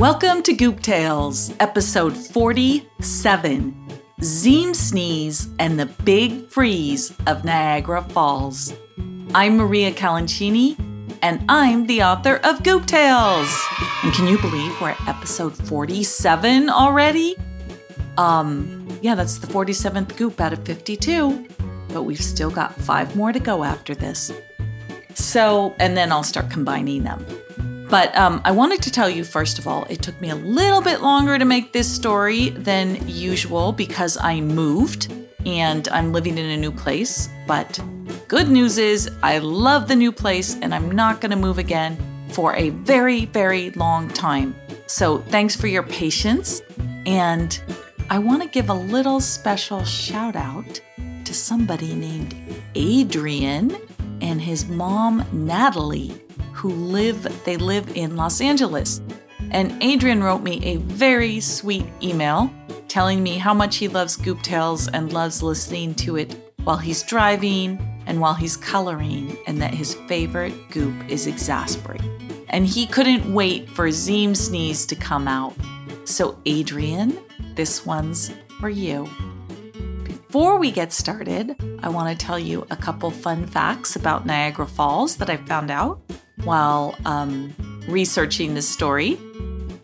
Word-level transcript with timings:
Welcome 0.00 0.42
to 0.44 0.54
Goop 0.54 0.80
Tales, 0.80 1.52
episode 1.60 2.16
47 2.16 3.74
Zeem 4.20 4.74
Sneeze 4.74 5.48
and 5.58 5.78
the 5.78 5.84
Big 5.84 6.48
Freeze 6.48 7.12
of 7.26 7.44
Niagara 7.44 8.00
Falls. 8.04 8.72
I'm 9.34 9.58
Maria 9.58 9.92
Calancini, 9.92 10.74
and 11.20 11.44
I'm 11.50 11.86
the 11.86 12.02
author 12.02 12.36
of 12.44 12.62
Goop 12.62 12.86
Tales. 12.86 13.54
And 14.02 14.10
can 14.14 14.26
you 14.26 14.38
believe 14.38 14.80
we're 14.80 14.92
at 14.92 15.06
episode 15.06 15.54
47 15.54 16.70
already? 16.70 17.36
Um, 18.16 18.88
yeah, 19.02 19.14
that's 19.14 19.36
the 19.36 19.48
47th 19.48 20.16
Goop 20.16 20.40
out 20.40 20.54
of 20.54 20.64
52, 20.64 21.46
but 21.88 22.04
we've 22.04 22.24
still 22.24 22.50
got 22.50 22.74
five 22.74 23.14
more 23.16 23.34
to 23.34 23.38
go 23.38 23.64
after 23.64 23.94
this. 23.94 24.32
So, 25.12 25.74
and 25.78 25.94
then 25.94 26.10
I'll 26.10 26.22
start 26.22 26.50
combining 26.50 27.04
them. 27.04 27.22
But 27.90 28.16
um, 28.16 28.40
I 28.44 28.52
wanted 28.52 28.82
to 28.82 28.92
tell 28.92 29.10
you, 29.10 29.24
first 29.24 29.58
of 29.58 29.66
all, 29.66 29.84
it 29.90 30.00
took 30.00 30.18
me 30.20 30.30
a 30.30 30.36
little 30.36 30.80
bit 30.80 31.00
longer 31.00 31.38
to 31.38 31.44
make 31.44 31.72
this 31.72 31.92
story 31.92 32.50
than 32.50 33.06
usual 33.08 33.72
because 33.72 34.16
I 34.16 34.40
moved 34.40 35.12
and 35.44 35.88
I'm 35.88 36.12
living 36.12 36.38
in 36.38 36.46
a 36.46 36.56
new 36.56 36.70
place. 36.70 37.28
But 37.48 37.80
good 38.28 38.48
news 38.48 38.78
is, 38.78 39.10
I 39.24 39.38
love 39.38 39.88
the 39.88 39.96
new 39.96 40.12
place 40.12 40.56
and 40.62 40.72
I'm 40.72 40.92
not 40.92 41.20
going 41.20 41.32
to 41.32 41.36
move 41.36 41.58
again 41.58 41.98
for 42.28 42.54
a 42.54 42.70
very, 42.70 43.24
very 43.24 43.70
long 43.70 44.08
time. 44.08 44.54
So 44.86 45.18
thanks 45.18 45.56
for 45.56 45.66
your 45.66 45.82
patience. 45.82 46.62
And 47.06 47.60
I 48.08 48.20
want 48.20 48.40
to 48.42 48.48
give 48.48 48.70
a 48.70 48.74
little 48.74 49.18
special 49.18 49.82
shout 49.84 50.36
out 50.36 50.80
to 51.24 51.34
somebody 51.34 51.96
named 51.96 52.36
Adrian 52.76 53.76
and 54.20 54.40
his 54.40 54.68
mom, 54.68 55.26
Natalie 55.32 56.14
who 56.52 56.70
live 56.70 57.44
they 57.44 57.56
live 57.56 57.96
in 57.96 58.16
Los 58.16 58.40
Angeles. 58.40 59.00
And 59.50 59.82
Adrian 59.82 60.22
wrote 60.22 60.42
me 60.42 60.60
a 60.64 60.76
very 60.76 61.40
sweet 61.40 61.86
email 62.02 62.52
telling 62.88 63.22
me 63.22 63.38
how 63.38 63.54
much 63.54 63.76
he 63.76 63.88
loves 63.88 64.16
Goop 64.16 64.42
Tales 64.42 64.88
and 64.88 65.12
loves 65.12 65.42
listening 65.42 65.94
to 65.96 66.16
it 66.16 66.34
while 66.64 66.76
he's 66.76 67.02
driving 67.02 67.78
and 68.06 68.20
while 68.20 68.34
he's 68.34 68.56
coloring, 68.56 69.38
and 69.46 69.62
that 69.62 69.72
his 69.72 69.94
favorite 70.08 70.52
goop 70.70 70.94
is 71.08 71.26
Exasperate. 71.26 72.02
And 72.48 72.66
he 72.66 72.86
couldn't 72.86 73.32
wait 73.32 73.68
for 73.70 73.88
Zeem 73.88 74.36
Sneeze 74.36 74.84
to 74.86 74.96
come 74.96 75.28
out. 75.28 75.54
So, 76.04 76.36
Adrian, 76.44 77.16
this 77.54 77.86
one's 77.86 78.32
for 78.58 78.68
you. 78.68 79.08
Before 80.02 80.58
we 80.58 80.72
get 80.72 80.92
started, 80.92 81.54
I 81.82 81.88
want 81.88 82.18
to 82.18 82.26
tell 82.26 82.38
you 82.38 82.66
a 82.70 82.76
couple 82.76 83.10
fun 83.10 83.46
facts 83.46 83.94
about 83.94 84.26
Niagara 84.26 84.66
Falls 84.66 85.16
that 85.16 85.30
I 85.30 85.36
found 85.36 85.70
out 85.70 86.00
while 86.44 86.96
um, 87.04 87.54
researching 87.88 88.54
this 88.54 88.68
story. 88.68 89.18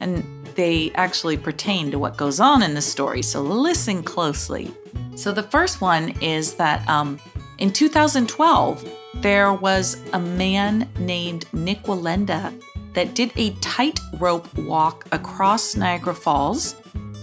And 0.01 0.25
they 0.55 0.91
actually 0.95 1.37
pertain 1.37 1.91
to 1.91 1.99
what 1.99 2.17
goes 2.17 2.41
on 2.41 2.63
in 2.63 2.75
the 2.75 2.81
story, 2.81 3.23
so 3.23 3.43
listen 3.43 4.03
closely. 4.03 4.71
So, 5.15 5.33
the 5.33 5.43
first 5.43 5.81
one 5.81 6.11
is 6.23 6.55
that 6.55 6.87
um, 6.89 7.19
in 7.59 7.73
2012, 7.73 8.91
there 9.17 9.53
was 9.53 10.03
a 10.13 10.19
man 10.19 10.89
named 10.99 11.47
Nick 11.53 11.83
Wallenda 11.85 12.53
that 12.93 13.15
did 13.15 13.31
a 13.37 13.51
tightrope 13.57 14.53
walk 14.59 15.07
across 15.13 15.77
Niagara 15.77 16.15
Falls, 16.15 16.75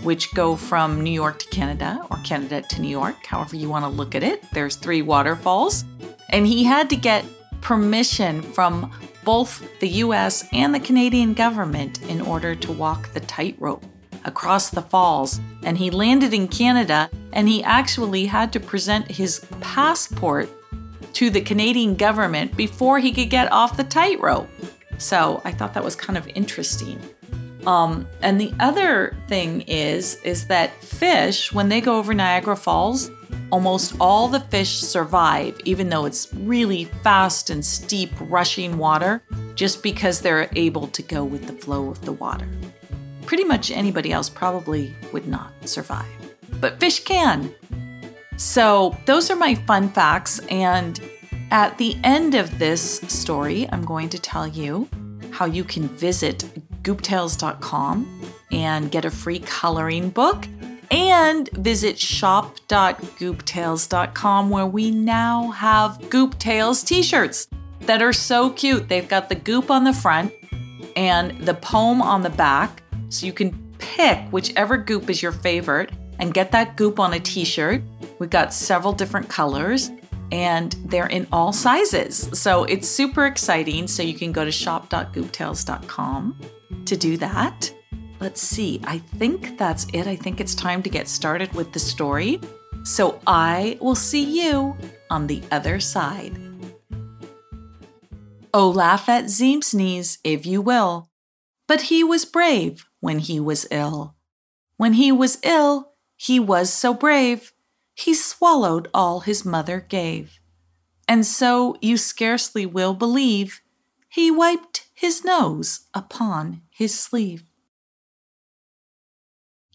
which 0.04 0.34
go 0.34 0.56
from 0.56 1.02
New 1.02 1.12
York 1.12 1.40
to 1.40 1.48
Canada 1.50 2.06
or 2.12 2.18
Canada 2.24 2.62
to 2.70 2.82
New 2.82 2.90
York, 2.90 3.26
however 3.26 3.56
you 3.56 3.70
want 3.70 3.86
to 3.86 3.90
look 3.90 4.16
at 4.16 4.24
it. 4.24 4.44
There's 4.54 4.76
three 4.76 5.02
waterfalls. 5.02 5.86
And 6.30 6.46
he 6.46 6.64
had 6.64 6.90
to 6.92 6.96
get 6.96 7.26
permission 7.62 8.42
from 8.42 8.92
both 9.24 9.80
the 9.80 9.90
US 9.90 10.46
and 10.54 10.74
the 10.74 10.80
Canadian 10.80 11.34
government 11.34 12.02
in 12.04 12.22
order 12.22 12.56
to 12.56 12.72
walk 12.72 13.14
the 13.14 13.20
tightrope 13.22 13.84
across 14.26 14.70
the 14.70 14.82
falls. 14.82 15.40
And 15.64 15.78
he 15.78 15.90
landed 15.90 16.34
in 16.34 16.48
Canada 16.48 17.10
and 17.32 17.48
he 17.48 17.64
actually 17.64 18.26
had 18.26 18.54
to 18.54 18.60
present 18.60 19.10
his 19.10 19.46
passport 19.60 20.50
to 21.14 21.30
the 21.30 21.42
Canadian 21.42 21.96
government 21.96 22.56
before 22.58 23.00
he 23.00 23.12
could 23.12 23.30
get 23.30 23.52
off 23.52 23.78
the 23.78 23.84
tightrope. 23.84 24.50
So 24.98 25.42
I 25.44 25.52
thought 25.52 25.74
that 25.74 25.84
was 25.84 25.96
kind 25.96 26.18
of 26.18 26.28
interesting. 26.30 27.00
Um, 27.66 28.08
and 28.22 28.40
the 28.40 28.54
other 28.60 29.16
thing 29.28 29.62
is, 29.62 30.16
is 30.24 30.48
that 30.48 30.74
fish, 30.84 31.54
when 31.54 31.70
they 31.70 31.82
go 31.82 31.98
over 31.98 32.14
Niagara 32.14 32.56
Falls, 32.56 33.10
almost 33.54 33.94
all 34.00 34.28
the 34.28 34.40
fish 34.40 34.80
survive, 34.80 35.56
even 35.64 35.88
though 35.88 36.06
it's 36.06 36.34
really 36.34 36.86
fast 37.04 37.52
and 37.52 37.64
steep, 37.64 38.10
rushing 38.22 38.80
water, 38.80 39.22
just 39.54 39.84
because 39.84 40.22
they're 40.22 40.50
able 40.56 40.88
to 40.88 41.04
go 41.04 41.24
with 41.24 41.46
the 41.46 41.54
flow 41.54 41.92
of 41.92 42.02
the 42.02 42.12
water. 42.14 42.48
Pretty 43.28 43.44
much 43.44 43.70
anybody 43.70 44.12
else 44.12 44.28
probably 44.28 44.96
would 45.12 45.28
not 45.28 45.52
survive, 45.70 46.10
but 46.60 46.80
fish 46.80 47.04
can. 47.04 47.54
So, 48.38 48.98
those 49.06 49.30
are 49.30 49.36
my 49.36 49.54
fun 49.54 49.90
facts. 49.90 50.40
And 50.50 51.00
at 51.52 51.78
the 51.78 51.96
end 52.04 52.34
of 52.34 52.58
this 52.58 53.02
story, 53.02 53.70
I'm 53.72 53.86
going 53.86 54.10
to 54.10 54.18
tell 54.18 54.48
you 54.48 54.90
how 55.30 55.46
you 55.46 55.64
can 55.64 55.88
visit 55.90 56.44
gooptales.com 56.82 58.32
and 58.52 58.90
get 58.90 59.06
a 59.06 59.12
free 59.12 59.40
coloring 59.40 60.10
book 60.10 60.48
and 60.94 61.50
visit 61.54 61.98
shop.gooptales.com 61.98 64.50
where 64.52 64.68
we 64.68 64.92
now 64.92 65.50
have 65.50 66.08
Goop 66.12 66.38
t 66.38 67.02
shirts 67.02 67.48
that 67.82 68.04
are 68.04 68.14
so 68.14 68.52
cute. 68.52 68.88
They've 68.88 69.08
got 69.08 69.28
the 69.28 69.34
goop 69.36 69.72
on 69.72 69.84
the 69.84 69.94
front 69.94 70.32
and 70.96 71.42
the 71.42 71.56
poem 71.56 72.00
on 72.02 72.22
the 72.22 72.30
back. 72.30 72.84
So 73.10 73.26
you 73.26 73.34
can 73.34 73.74
pick 73.80 74.20
whichever 74.30 74.78
goop 74.78 75.10
is 75.10 75.24
your 75.24 75.32
favorite 75.32 75.90
and 76.20 76.32
get 76.32 76.52
that 76.52 76.78
goop 76.78 77.00
on 77.00 77.14
a 77.14 77.20
t 77.20 77.44
shirt. 77.44 77.82
We've 78.20 78.30
got 78.30 78.54
several 78.54 78.94
different 78.94 79.28
colors 79.28 79.90
and 80.32 80.74
they're 80.86 81.08
in 81.08 81.26
all 81.32 81.54
sizes. 81.54 82.30
So 82.40 82.66
it's 82.66 82.88
super 82.88 83.26
exciting. 83.26 83.88
So 83.88 84.04
you 84.04 84.14
can 84.14 84.32
go 84.32 84.46
to 84.46 84.52
shop.gooptales.com 84.52 86.40
to 86.86 86.98
do 86.98 87.18
that. 87.18 87.74
Let's 88.24 88.42
see, 88.42 88.80
I 88.86 89.00
think 89.00 89.58
that's 89.58 89.86
it. 89.92 90.08
I 90.08 90.16
think 90.16 90.40
it's 90.40 90.56
time 90.56 90.82
to 90.84 90.90
get 90.90 91.10
started 91.10 91.54
with 91.54 91.74
the 91.74 91.80
story. 91.80 92.40
So 92.86 93.20
I 93.28 93.78
will 93.82 93.96
see 93.96 94.24
you 94.24 94.78
on 95.10 95.28
the 95.28 95.44
other 95.52 95.82
side. 95.82 96.32
Oh, 98.54 98.70
laugh 98.70 99.10
at 99.10 99.26
Zeem 99.26 99.62
Sneeze 99.62 100.20
if 100.24 100.46
you 100.46 100.62
will. 100.62 101.10
But 101.68 101.82
he 101.92 102.02
was 102.02 102.24
brave 102.24 102.86
when 103.02 103.20
he 103.20 103.42
was 103.42 103.68
ill. 103.70 104.16
When 104.78 104.94
he 104.94 105.12
was 105.12 105.38
ill, 105.44 105.92
he 106.16 106.40
was 106.40 106.72
so 106.72 106.94
brave, 106.94 107.52
he 107.94 108.14
swallowed 108.14 108.88
all 108.94 109.20
his 109.20 109.44
mother 109.44 109.82
gave. 109.82 110.40
And 111.10 111.26
so 111.26 111.76
you 111.82 111.98
scarcely 111.98 112.66
will 112.66 112.94
believe, 112.94 113.60
he 114.08 114.32
wiped 114.32 114.88
his 114.94 115.26
nose 115.26 115.88
upon 115.94 116.62
his 116.70 116.98
sleeve. 116.98 117.44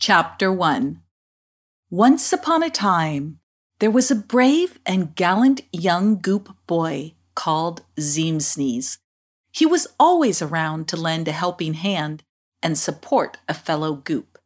Chapter 0.00 0.52
1 0.52 1.02
Once 1.90 2.32
upon 2.32 2.62
a 2.62 2.70
time, 2.70 3.40
there 3.80 3.90
was 3.90 4.12
a 4.12 4.14
brave 4.14 4.78
and 4.86 5.12
gallant 5.16 5.62
young 5.72 6.18
goop 6.20 6.56
boy 6.68 7.14
called 7.34 7.82
Zeemsneeze. 7.98 8.98
He 9.50 9.66
was 9.66 9.88
always 9.98 10.40
around 10.40 10.86
to 10.88 10.96
lend 10.96 11.26
a 11.26 11.32
helping 11.32 11.74
hand 11.74 12.22
and 12.62 12.78
support 12.78 13.38
a 13.48 13.54
fellow 13.54 13.94
goop. 13.94 14.38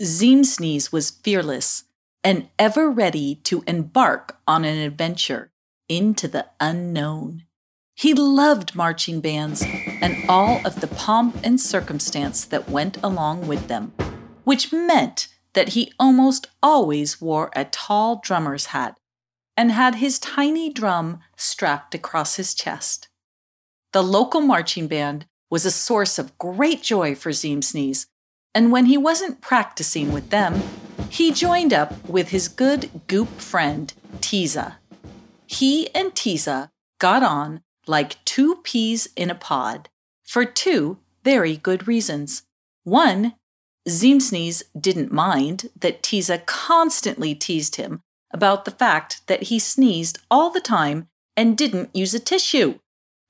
Zeemsneeze 0.00 0.92
was 0.92 1.10
fearless 1.10 1.82
and 2.22 2.48
ever 2.56 2.88
ready 2.88 3.34
to 3.46 3.64
embark 3.66 4.38
on 4.46 4.64
an 4.64 4.78
adventure 4.78 5.50
into 5.88 6.28
the 6.28 6.46
unknown. 6.60 7.42
He 7.96 8.14
loved 8.14 8.76
marching 8.76 9.20
bands 9.20 9.64
and 10.00 10.16
all 10.30 10.64
of 10.64 10.80
the 10.80 10.86
pomp 10.86 11.36
and 11.42 11.60
circumstance 11.60 12.44
that 12.44 12.70
went 12.70 13.02
along 13.02 13.48
with 13.48 13.66
them 13.66 13.92
which 14.46 14.72
meant 14.72 15.26
that 15.54 15.70
he 15.70 15.92
almost 15.98 16.46
always 16.62 17.20
wore 17.20 17.50
a 17.56 17.64
tall 17.64 18.20
drummer's 18.22 18.66
hat 18.66 18.96
and 19.56 19.72
had 19.72 19.96
his 19.96 20.20
tiny 20.20 20.72
drum 20.72 21.18
strapped 21.36 21.96
across 21.96 22.36
his 22.36 22.54
chest. 22.54 23.08
The 23.92 24.04
local 24.04 24.40
marching 24.40 24.86
band 24.86 25.26
was 25.50 25.66
a 25.66 25.70
source 25.72 26.16
of 26.16 26.38
great 26.38 26.80
joy 26.80 27.16
for 27.16 27.32
Zeem 27.32 27.64
Sneeze, 27.64 28.06
and 28.54 28.70
when 28.70 28.86
he 28.86 28.96
wasn't 28.96 29.40
practicing 29.40 30.12
with 30.12 30.30
them, 30.30 30.62
he 31.10 31.32
joined 31.32 31.72
up 31.72 32.08
with 32.08 32.28
his 32.28 32.46
good 32.46 32.88
goop 33.08 33.40
friend, 33.40 33.92
Tiza. 34.18 34.76
He 35.48 35.92
and 35.92 36.12
Tiza 36.12 36.70
got 37.00 37.24
on 37.24 37.62
like 37.88 38.24
two 38.24 38.60
peas 38.62 39.08
in 39.16 39.28
a 39.28 39.34
pod 39.34 39.88
for 40.22 40.44
two 40.44 40.98
very 41.24 41.56
good 41.56 41.88
reasons. 41.88 42.44
One, 42.84 43.34
Zeem 43.88 44.20
Sneeze 44.20 44.64
didn't 44.78 45.12
mind 45.12 45.70
that 45.76 46.02
Tiza 46.02 46.44
constantly 46.44 47.34
teased 47.34 47.76
him 47.76 48.02
about 48.32 48.64
the 48.64 48.70
fact 48.72 49.22
that 49.28 49.44
he 49.44 49.58
sneezed 49.58 50.18
all 50.30 50.50
the 50.50 50.60
time 50.60 51.08
and 51.36 51.56
didn't 51.56 51.94
use 51.94 52.12
a 52.12 52.18
tissue. 52.18 52.78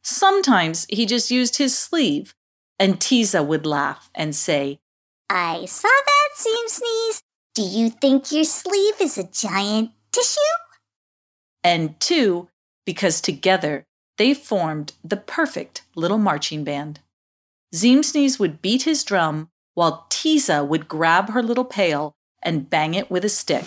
Sometimes 0.02 0.86
he 0.88 1.04
just 1.04 1.30
used 1.30 1.56
his 1.56 1.76
sleeve, 1.76 2.34
And 2.78 3.00
Tiza 3.00 3.44
would 3.44 3.66
laugh 3.66 4.10
and 4.14 4.34
say, 4.34 4.78
I 5.28 5.64
saw 5.66 5.88
that, 5.88 6.28
Sneeze. 6.36 7.22
Do 7.54 7.62
you 7.62 7.90
think 7.90 8.30
your 8.32 8.44
sleeve 8.44 9.00
is 9.00 9.18
a 9.18 9.24
giant 9.24 9.90
tissue? 10.12 10.40
And 11.64 11.98
two, 11.98 12.48
because 12.84 13.20
together 13.20 13.84
they 14.18 14.34
formed 14.34 14.92
the 15.02 15.16
perfect 15.16 15.82
little 15.94 16.18
marching 16.18 16.64
band. 16.64 17.00
Zeemsneeze 17.74 18.38
would 18.38 18.62
beat 18.62 18.82
his 18.82 19.04
drum 19.04 19.50
while 19.76 20.06
Tiza 20.08 20.66
would 20.66 20.88
grab 20.88 21.30
her 21.30 21.42
little 21.42 21.64
pail 21.64 22.14
and 22.42 22.70
bang 22.70 22.94
it 22.94 23.10
with 23.10 23.26
a 23.26 23.28
stick. 23.28 23.66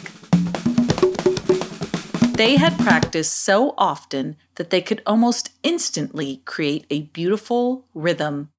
They 2.35 2.55
had 2.55 2.79
practiced 2.79 3.39
so 3.39 3.75
often 3.77 4.35
that 4.55 4.71
they 4.71 4.81
could 4.81 5.03
almost 5.05 5.51
instantly 5.61 6.41
create 6.45 6.87
a 6.89 7.03
beautiful 7.03 7.85
rhythm. 7.93 8.49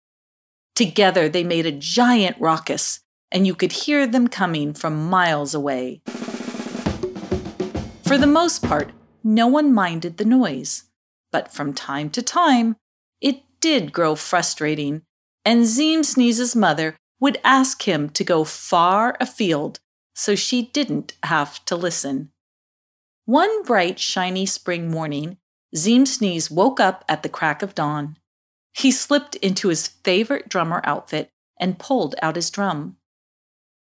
Together, 0.76 1.28
they 1.28 1.42
made 1.42 1.66
a 1.66 1.72
giant 1.72 2.36
raucous, 2.38 3.00
and 3.32 3.48
you 3.48 3.54
could 3.56 3.72
hear 3.72 4.06
them 4.06 4.28
coming 4.28 4.72
from 4.72 5.10
miles 5.10 5.52
away. 5.52 6.02
For 8.04 8.16
the 8.16 8.30
most 8.30 8.62
part, 8.62 8.92
no 9.24 9.48
one 9.48 9.74
minded 9.74 10.18
the 10.18 10.24
noise, 10.24 10.84
but 11.32 11.52
from 11.52 11.74
time 11.74 12.10
to 12.10 12.22
time, 12.22 12.76
it 13.20 13.42
did 13.60 13.92
grow 13.92 14.14
frustrating, 14.14 15.02
and 15.44 15.64
Zeem 15.64 16.00
Sneeze's 16.04 16.54
mother 16.54 16.96
would 17.20 17.38
ask 17.44 17.82
him 17.82 18.08
to 18.10 18.24
go 18.24 18.44
far 18.44 19.16
afield 19.20 19.78
so 20.14 20.34
she 20.34 20.62
didn't 20.62 21.14
have 21.22 21.64
to 21.66 21.76
listen. 21.76 22.30
One 23.26 23.62
bright, 23.62 24.00
shiny 24.00 24.46
spring 24.46 24.90
morning, 24.90 25.36
Zeem 25.76 26.06
Sneeze 26.06 26.50
woke 26.50 26.80
up 26.80 27.04
at 27.08 27.22
the 27.22 27.28
crack 27.28 27.62
of 27.62 27.74
dawn. 27.74 28.16
He 28.72 28.90
slipped 28.90 29.36
into 29.36 29.68
his 29.68 29.86
favorite 29.86 30.48
drummer 30.48 30.80
outfit 30.84 31.30
and 31.58 31.78
pulled 31.78 32.14
out 32.22 32.36
his 32.36 32.50
drum. 32.50 32.96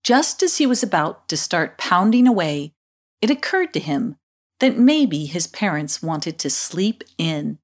Just 0.02 0.42
as 0.42 0.58
he 0.58 0.66
was 0.66 0.82
about 0.82 1.28
to 1.28 1.36
start 1.36 1.78
pounding 1.78 2.26
away, 2.26 2.72
it 3.20 3.30
occurred 3.30 3.72
to 3.74 3.80
him 3.80 4.16
that 4.60 4.78
maybe 4.78 5.26
his 5.26 5.46
parents 5.46 6.02
wanted 6.02 6.38
to 6.38 6.50
sleep 6.50 7.04
in, 7.18 7.58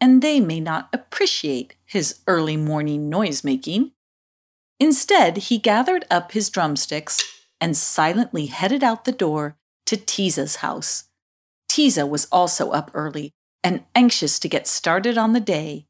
and 0.00 0.20
they 0.20 0.40
may 0.40 0.58
not 0.58 0.88
appreciate 0.92 1.74
his 1.84 2.20
early 2.26 2.56
morning 2.56 3.08
noise 3.08 3.44
making. 3.44 3.92
Instead, 4.82 5.36
he 5.36 5.58
gathered 5.58 6.04
up 6.10 6.32
his 6.32 6.50
drumsticks 6.50 7.22
and 7.60 7.76
silently 7.76 8.46
headed 8.46 8.82
out 8.82 9.04
the 9.04 9.12
door 9.12 9.56
to 9.86 9.96
Tiza's 9.96 10.56
house. 10.56 11.04
Tiza 11.70 12.08
was 12.08 12.26
also 12.32 12.72
up 12.72 12.90
early 12.92 13.30
and 13.62 13.84
anxious 13.94 14.40
to 14.40 14.48
get 14.48 14.66
started 14.66 15.16
on 15.16 15.34
the 15.34 15.38
day. 15.38 15.86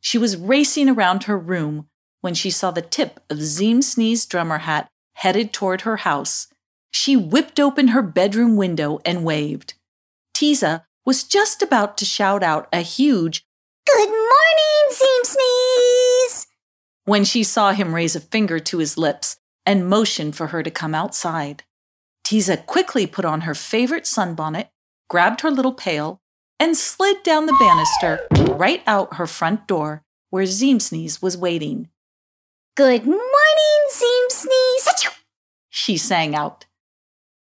She 0.00 0.16
was 0.16 0.38
racing 0.38 0.88
around 0.88 1.24
her 1.24 1.36
room 1.36 1.90
when 2.22 2.32
she 2.32 2.50
saw 2.50 2.70
the 2.70 2.80
tip 2.80 3.20
of 3.28 3.42
Zeem 3.42 3.82
Sneeze's 3.82 4.24
drummer 4.24 4.60
hat 4.60 4.88
headed 5.16 5.52
toward 5.52 5.82
her 5.82 5.98
house. 5.98 6.46
She 6.90 7.18
whipped 7.18 7.60
open 7.60 7.88
her 7.88 8.00
bedroom 8.00 8.56
window 8.56 9.00
and 9.04 9.22
waved. 9.22 9.74
Tiza 10.32 10.84
was 11.04 11.24
just 11.24 11.60
about 11.60 11.98
to 11.98 12.06
shout 12.06 12.42
out 12.42 12.70
a 12.72 12.80
huge, 12.80 13.44
Good 13.86 14.08
morning, 14.08 14.86
Zeem 14.92 15.24
Sneeze! 15.24 15.69
When 17.10 17.24
she 17.24 17.42
saw 17.42 17.72
him 17.72 17.92
raise 17.92 18.14
a 18.14 18.20
finger 18.20 18.60
to 18.60 18.78
his 18.78 18.96
lips 18.96 19.36
and 19.66 19.88
motion 19.88 20.30
for 20.30 20.46
her 20.46 20.62
to 20.62 20.70
come 20.70 20.94
outside. 20.94 21.64
Tiza 22.24 22.64
quickly 22.66 23.04
put 23.04 23.24
on 23.24 23.40
her 23.40 23.52
favorite 23.52 24.04
sunbonnet, 24.04 24.68
grabbed 25.08 25.40
her 25.40 25.50
little 25.50 25.72
pail, 25.72 26.20
and 26.60 26.76
slid 26.76 27.20
down 27.24 27.46
the 27.46 27.56
banister 27.58 28.20
right 28.54 28.84
out 28.86 29.14
her 29.14 29.26
front 29.26 29.66
door 29.66 30.04
where 30.28 30.44
Zeem 30.44 30.80
Sneeze 30.80 31.20
was 31.20 31.36
waiting. 31.36 31.88
Good 32.76 33.04
morning, 33.04 33.80
Zeem 33.92 34.30
Sneeze! 34.30 35.08
She 35.68 35.96
sang 35.96 36.36
out. 36.36 36.66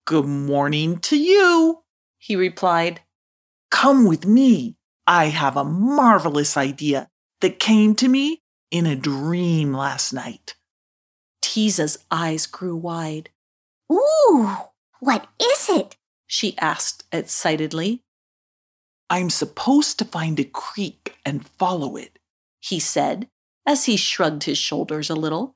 Good 0.05 0.25
morning 0.25 0.97
to 1.01 1.15
you, 1.15 1.83
He 2.17 2.35
replied, 2.35 3.01
Come 3.69 4.07
with 4.07 4.25
me. 4.25 4.77
I 5.05 5.25
have 5.25 5.55
a 5.55 5.63
marvelous 5.63 6.57
idea 6.57 7.09
that 7.41 7.59
came 7.59 7.93
to 7.97 8.07
me 8.07 8.41
in 8.71 8.85
a 8.85 8.95
dream 8.95 9.73
last 9.73 10.13
night. 10.13 10.55
Tiza's 11.41 11.99
eyes 12.09 12.47
grew 12.47 12.75
wide. 12.75 13.29
Ooh, 13.91 14.55
what 14.99 15.27
is 15.39 15.69
it? 15.69 15.97
She 16.25 16.57
asked 16.57 17.03
excitedly. 17.11 18.01
I'm 19.09 19.29
supposed 19.29 19.99
to 19.99 20.05
find 20.05 20.39
a 20.39 20.45
creek 20.45 21.17
and 21.25 21.45
follow 21.45 21.97
it. 21.97 22.17
He 22.61 22.79
said 22.79 23.27
as 23.65 23.85
he 23.85 23.97
shrugged 23.97 24.45
his 24.45 24.57
shoulders 24.57 25.09
a 25.09 25.15
little. 25.15 25.55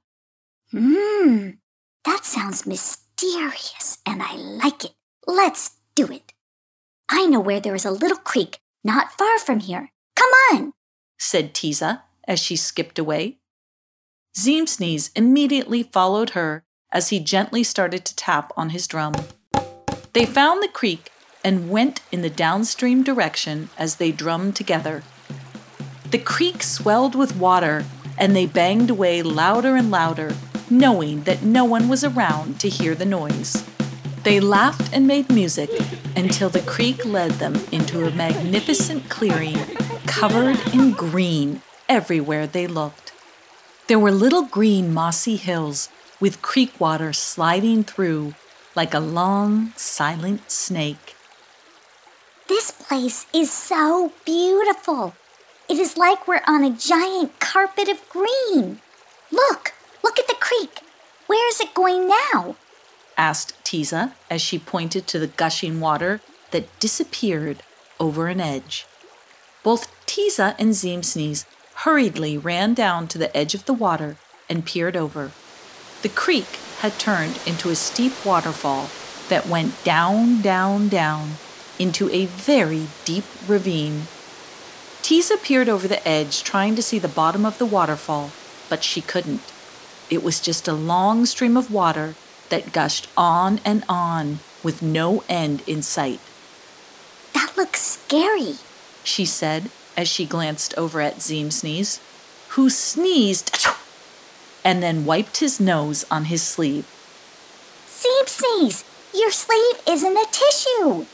Hmm, 0.71 1.51
that 2.03 2.25
sounds 2.25 2.67
mysterious 2.67 3.99
and 4.05 4.21
I 4.21 4.35
like 4.35 4.83
it. 4.83 4.95
Let's 5.25 5.77
do 5.95 6.07
it. 6.07 6.33
I 7.07 7.25
know 7.27 7.39
where 7.39 7.61
there 7.61 7.75
is 7.75 7.85
a 7.85 7.91
little 7.91 8.17
creek 8.17 8.59
not 8.83 9.17
far 9.17 9.39
from 9.39 9.61
here. 9.61 9.91
Come 10.15 10.31
on, 10.51 10.73
said 11.17 11.53
Tiza 11.53 12.01
as 12.27 12.39
she 12.39 12.55
skipped 12.55 12.99
away. 12.99 13.37
Zeem 14.37 14.67
Sneeze 14.67 15.11
immediately 15.15 15.83
followed 15.83 16.31
her 16.31 16.63
as 16.91 17.09
he 17.09 17.19
gently 17.19 17.63
started 17.63 18.05
to 18.05 18.15
tap 18.15 18.51
on 18.57 18.69
his 18.69 18.87
drum. 18.87 19.13
They 20.13 20.25
found 20.25 20.61
the 20.61 20.67
creek 20.67 21.11
and 21.43 21.69
went 21.69 22.01
in 22.11 22.21
the 22.21 22.29
downstream 22.29 23.03
direction 23.03 23.69
as 23.77 23.95
they 23.95 24.11
drummed 24.11 24.55
together. 24.55 25.03
The 26.11 26.19
creek 26.19 26.63
swelled 26.63 27.15
with 27.15 27.35
water 27.35 27.85
and 28.17 28.35
they 28.35 28.45
banged 28.45 28.89
away 28.89 29.21
louder 29.21 29.75
and 29.75 29.91
louder, 29.91 30.33
knowing 30.69 31.23
that 31.23 31.43
no 31.43 31.65
one 31.65 31.87
was 31.89 32.03
around 32.03 32.59
to 32.61 32.69
hear 32.69 32.95
the 32.95 33.05
noise. 33.05 33.65
They 34.23 34.39
laughed 34.39 34.91
and 34.93 35.05
made 35.05 35.29
music 35.29 35.69
until 36.15 36.49
the 36.49 36.61
creek 36.61 37.05
led 37.05 37.31
them 37.31 37.55
into 37.71 38.05
a 38.05 38.11
magnificent 38.11 39.09
clearing 39.09 39.57
covered 40.07 40.57
in 40.73 40.91
green 40.91 41.61
everywhere 41.89 42.47
they 42.47 42.67
looked. 42.67 43.11
There 43.87 43.99
were 43.99 44.11
little 44.11 44.43
green 44.43 44.93
mossy 44.93 45.35
hills 45.35 45.89
with 46.19 46.41
creek 46.41 46.79
water 46.79 47.13
sliding 47.13 47.83
through 47.83 48.33
like 48.75 48.93
a 48.93 48.99
long, 48.99 49.71
silent 49.75 50.49
snake. 50.51 51.15
this 52.47 52.71
place 52.71 53.25
is 53.33 53.51
so 53.51 54.11
beautiful. 54.25 55.13
It 55.67 55.79
is 55.79 55.97
like 55.97 56.27
we're 56.27 56.41
on 56.47 56.63
a 56.63 56.69
giant 56.69 57.39
carpet 57.39 57.89
of 57.89 58.07
green. 58.09 58.81
Look, 59.31 59.73
look 60.03 60.19
at 60.19 60.27
the 60.27 60.35
creek. 60.39 60.81
Where 61.27 61.47
is 61.49 61.59
it 61.59 61.73
going 61.73 62.07
now? 62.07 62.55
asked 63.17 63.55
Tiza 63.63 64.13
as 64.29 64.41
she 64.41 64.59
pointed 64.59 65.07
to 65.07 65.19
the 65.19 65.27
gushing 65.27 65.79
water 65.79 66.21
that 66.51 66.79
disappeared 66.79 67.63
over 67.99 68.27
an 68.27 68.39
edge. 68.39 68.85
Both 69.63 69.89
Tiza 70.05 70.55
and 70.59 70.71
Zeem 70.71 71.03
Sneeze 71.03 71.45
hurriedly 71.83 72.37
ran 72.37 72.73
down 72.73 73.07
to 73.07 73.17
the 73.17 73.35
edge 73.35 73.53
of 73.53 73.65
the 73.65 73.73
water 73.73 74.17
and 74.49 74.65
peered 74.65 74.95
over. 74.95 75.31
The 76.01 76.09
creek 76.09 76.59
had 76.79 76.99
turned 76.99 77.39
into 77.45 77.69
a 77.69 77.75
steep 77.75 78.25
waterfall 78.25 78.89
that 79.29 79.47
went 79.47 79.83
down, 79.83 80.41
down, 80.41 80.87
down 80.87 81.31
into 81.79 82.09
a 82.09 82.25
very 82.25 82.87
deep 83.03 83.25
ravine. 83.47 84.03
Tiza 85.01 85.41
peered 85.43 85.69
over 85.69 85.87
the 85.87 86.05
edge 86.07 86.43
trying 86.43 86.75
to 86.75 86.81
see 86.81 86.99
the 86.99 87.07
bottom 87.07 87.45
of 87.45 87.57
the 87.57 87.65
waterfall, 87.65 88.31
but 88.69 88.83
she 88.83 89.01
couldn't. 89.01 89.41
It 90.09 90.23
was 90.23 90.39
just 90.39 90.67
a 90.67 90.73
long 90.73 91.25
stream 91.25 91.57
of 91.57 91.71
water 91.71 92.15
that 92.49 92.71
gushed 92.71 93.07
on 93.17 93.59
and 93.65 93.83
on 93.89 94.39
with 94.63 94.81
no 94.81 95.23
end 95.27 95.63
in 95.67 95.81
sight. 95.81 96.19
That 97.33 97.53
looks 97.57 97.81
scary. 97.81 98.55
She 99.03 99.25
said 99.25 99.69
as 99.97 100.07
she 100.07 100.25
glanced 100.25 100.73
over 100.77 101.01
at 101.01 101.17
Zeem 101.17 101.51
Sneeze, 101.51 101.99
who 102.49 102.69
sneezed 102.69 103.65
and 104.63 104.81
then 104.81 105.05
wiped 105.05 105.37
his 105.37 105.59
nose 105.59 106.05
on 106.09 106.25
his 106.25 106.41
sleeve. 106.43 106.85
Zeem 107.87 108.27
Sneeze, 108.27 108.83
your 109.13 109.31
sleeve 109.31 109.81
isn't 109.87 110.17
a 110.17 110.25
tissue. 110.31 111.05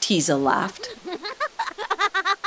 Tiza 0.00 0.42
laughed. 0.42 0.94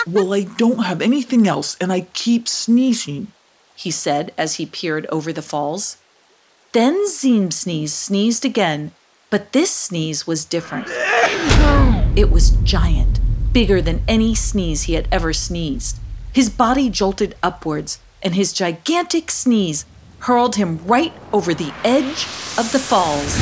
Well, 0.09 0.33
I 0.33 0.43
don't 0.43 0.85
have 0.85 1.01
anything 1.01 1.49
else 1.49 1.75
and 1.81 1.91
I 1.91 2.01
keep 2.13 2.47
sneezing. 2.47 3.27
he 3.75 3.91
said 3.91 4.33
as 4.37 4.55
he 4.55 4.65
peered 4.65 5.05
over 5.07 5.33
the 5.33 5.41
falls. 5.41 5.97
Then 6.71 7.05
Zeem 7.09 7.51
Sneeze 7.51 7.93
sneezed 7.93 8.45
again, 8.45 8.91
but 9.29 9.51
this 9.51 9.69
sneeze 9.71 10.25
was 10.25 10.45
different. 10.45 10.87
It 12.15 12.31
was 12.31 12.51
giant, 12.63 13.16
bigger 13.57 13.81
than 13.81 14.03
any 14.07 14.35
sneeze 14.35 14.83
he 14.83 14.93
had 14.93 15.07
ever 15.11 15.33
sneezed. 15.33 15.97
His 16.31 16.47
body 16.47 16.91
jolted 16.91 17.33
upwards, 17.41 17.97
and 18.21 18.35
his 18.35 18.53
gigantic 18.53 19.31
sneeze 19.31 19.83
hurled 20.19 20.57
him 20.57 20.79
right 20.85 21.11
over 21.33 21.55
the 21.55 21.73
edge 21.83 22.27
of 22.59 22.71
the 22.71 22.77
falls. 22.77 23.35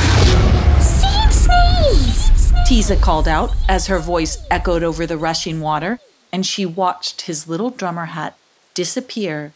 Zeem 0.79 1.29
Sneeze! 1.33 2.53
Tiza 2.65 2.95
called 3.01 3.27
out 3.27 3.53
as 3.67 3.87
her 3.87 3.99
voice 3.99 4.37
echoed 4.49 4.83
over 4.83 5.05
the 5.05 5.17
rushing 5.17 5.59
water, 5.59 5.99
and 6.31 6.45
she 6.45 6.65
watched 6.65 7.23
his 7.23 7.49
little 7.49 7.69
drummer 7.69 8.05
hat 8.05 8.37
disappear 8.73 9.51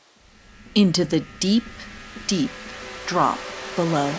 into 0.76 1.06
the 1.06 1.24
deep, 1.40 1.64
deep 2.28 2.52
drop 3.08 3.40
below. 3.78 4.14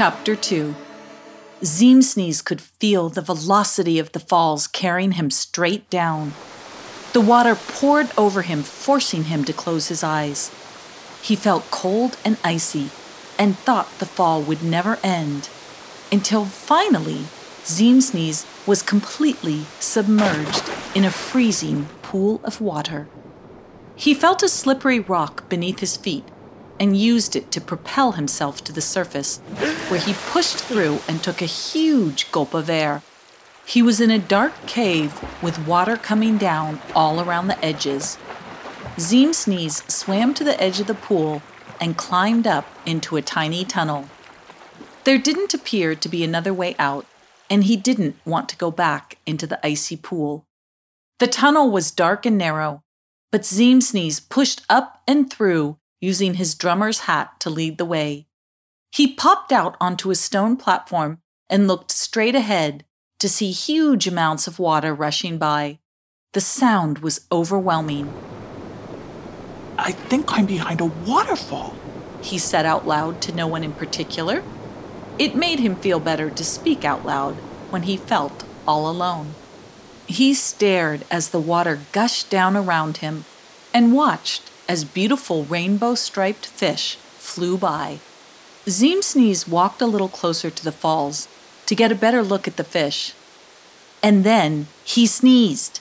Chapter 0.00 0.34
2 0.34 0.74
Zeemsneeze 1.60 2.42
could 2.42 2.62
feel 2.62 3.10
the 3.10 3.20
velocity 3.20 3.98
of 3.98 4.12
the 4.12 4.18
falls 4.18 4.66
carrying 4.66 5.12
him 5.12 5.30
straight 5.30 5.90
down. 5.90 6.32
The 7.12 7.20
water 7.20 7.54
poured 7.54 8.08
over 8.16 8.40
him, 8.40 8.62
forcing 8.62 9.24
him 9.24 9.44
to 9.44 9.52
close 9.52 9.88
his 9.88 10.02
eyes. 10.02 10.48
He 11.20 11.36
felt 11.36 11.70
cold 11.70 12.16
and 12.24 12.38
icy 12.42 12.88
and 13.38 13.58
thought 13.58 13.90
the 13.98 14.06
fall 14.06 14.40
would 14.40 14.62
never 14.62 14.98
end 15.02 15.50
until 16.10 16.46
finally 16.46 17.26
Zeemsneeze 17.64 18.46
was 18.66 18.80
completely 18.80 19.66
submerged 19.80 20.62
in 20.94 21.04
a 21.04 21.10
freezing 21.10 21.90
pool 22.00 22.40
of 22.42 22.62
water. 22.62 23.06
He 23.96 24.14
felt 24.14 24.42
a 24.42 24.48
slippery 24.48 24.98
rock 24.98 25.46
beneath 25.50 25.80
his 25.80 25.98
feet 25.98 26.24
and 26.80 26.96
used 26.96 27.36
it 27.36 27.50
to 27.52 27.60
propel 27.60 28.12
himself 28.12 28.64
to 28.64 28.72
the 28.72 28.80
surface, 28.80 29.38
where 29.88 30.00
he 30.00 30.14
pushed 30.14 30.56
through 30.56 30.98
and 31.06 31.22
took 31.22 31.42
a 31.42 31.46
huge 31.46 32.32
gulp 32.32 32.54
of 32.54 32.70
air. 32.70 33.02
He 33.66 33.82
was 33.82 34.00
in 34.00 34.10
a 34.10 34.18
dark 34.18 34.54
cave 34.66 35.22
with 35.42 35.66
water 35.66 35.96
coming 35.98 36.38
down 36.38 36.80
all 36.94 37.20
around 37.20 37.48
the 37.48 37.62
edges. 37.64 38.16
Zeemsneeze 38.96 39.88
swam 39.90 40.32
to 40.34 40.42
the 40.42 40.60
edge 40.60 40.80
of 40.80 40.86
the 40.86 40.94
pool 40.94 41.42
and 41.80 41.98
climbed 41.98 42.46
up 42.46 42.66
into 42.86 43.16
a 43.16 43.22
tiny 43.22 43.64
tunnel. 43.64 44.08
There 45.04 45.18
didn't 45.18 45.54
appear 45.54 45.94
to 45.94 46.08
be 46.08 46.24
another 46.24 46.52
way 46.52 46.74
out, 46.78 47.06
and 47.50 47.64
he 47.64 47.76
didn't 47.76 48.16
want 48.24 48.48
to 48.48 48.56
go 48.56 48.70
back 48.70 49.18
into 49.26 49.46
the 49.46 49.64
icy 49.64 49.96
pool. 49.96 50.46
The 51.18 51.26
tunnel 51.26 51.70
was 51.70 51.90
dark 51.90 52.24
and 52.24 52.38
narrow, 52.38 52.82
but 53.30 53.42
Zeemsneeze 53.42 54.28
pushed 54.28 54.62
up 54.68 55.02
and 55.06 55.30
through 55.30 55.76
using 56.00 56.34
his 56.34 56.54
drummer's 56.54 57.00
hat 57.00 57.38
to 57.40 57.50
lead 57.50 57.78
the 57.78 57.84
way. 57.84 58.26
He 58.90 59.14
popped 59.14 59.52
out 59.52 59.76
onto 59.80 60.10
a 60.10 60.14
stone 60.14 60.56
platform 60.56 61.18
and 61.48 61.68
looked 61.68 61.90
straight 61.90 62.34
ahead 62.34 62.84
to 63.18 63.28
see 63.28 63.50
huge 63.50 64.06
amounts 64.08 64.46
of 64.46 64.58
water 64.58 64.94
rushing 64.94 65.38
by. 65.38 65.78
The 66.32 66.40
sound 66.40 66.98
was 67.00 67.26
overwhelming. 67.30 68.12
I 69.78 69.92
think 69.92 70.32
I'm 70.32 70.46
behind 70.46 70.80
a 70.80 70.86
waterfall, 70.86 71.74
he 72.22 72.38
said 72.38 72.66
out 72.66 72.86
loud 72.86 73.20
to 73.22 73.32
no 73.32 73.46
one 73.46 73.64
in 73.64 73.72
particular. 73.72 74.42
It 75.18 75.34
made 75.34 75.60
him 75.60 75.76
feel 75.76 76.00
better 76.00 76.30
to 76.30 76.44
speak 76.44 76.84
out 76.84 77.04
loud 77.04 77.34
when 77.70 77.82
he 77.82 77.96
felt 77.96 78.44
all 78.66 78.90
alone. 78.90 79.34
He 80.06 80.34
stared 80.34 81.04
as 81.10 81.28
the 81.28 81.40
water 81.40 81.78
gushed 81.92 82.30
down 82.30 82.56
around 82.56 82.98
him 82.98 83.24
and 83.72 83.94
watched 83.94 84.49
as 84.70 84.84
beautiful 84.84 85.42
rainbow 85.46 85.96
striped 85.96 86.46
fish 86.46 86.94
flew 87.18 87.58
by. 87.58 87.98
Zeemsneeze 88.66 89.48
walked 89.48 89.82
a 89.82 89.92
little 89.94 90.08
closer 90.08 90.48
to 90.48 90.62
the 90.62 90.70
falls 90.70 91.26
to 91.66 91.74
get 91.74 91.90
a 91.90 92.02
better 92.04 92.22
look 92.22 92.46
at 92.46 92.56
the 92.56 92.62
fish. 92.62 93.12
And 94.00 94.22
then 94.22 94.68
he 94.84 95.08
sneezed. 95.08 95.80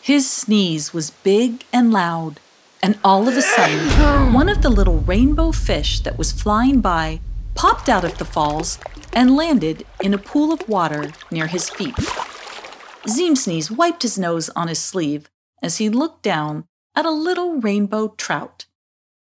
His 0.00 0.30
sneeze 0.30 0.94
was 0.94 1.10
big 1.10 1.66
and 1.74 1.92
loud, 1.92 2.40
and 2.82 2.98
all 3.04 3.28
of 3.28 3.36
a 3.36 3.42
sudden, 3.42 4.32
one 4.32 4.48
of 4.48 4.62
the 4.62 4.70
little 4.70 5.00
rainbow 5.00 5.52
fish 5.52 6.00
that 6.00 6.16
was 6.16 6.32
flying 6.32 6.80
by 6.80 7.20
popped 7.54 7.90
out 7.90 8.02
of 8.02 8.16
the 8.16 8.24
falls 8.24 8.78
and 9.12 9.36
landed 9.36 9.84
in 10.00 10.14
a 10.14 10.24
pool 10.30 10.54
of 10.54 10.66
water 10.66 11.12
near 11.30 11.48
his 11.48 11.68
feet. 11.68 11.96
Zeemsneeze 13.06 13.70
wiped 13.70 14.00
his 14.00 14.18
nose 14.18 14.48
on 14.56 14.68
his 14.68 14.78
sleeve 14.78 15.28
as 15.62 15.76
he 15.76 15.90
looked 15.90 16.22
down 16.22 16.64
at 16.94 17.06
a 17.06 17.10
little 17.10 17.60
rainbow 17.60 18.14
trout. 18.16 18.66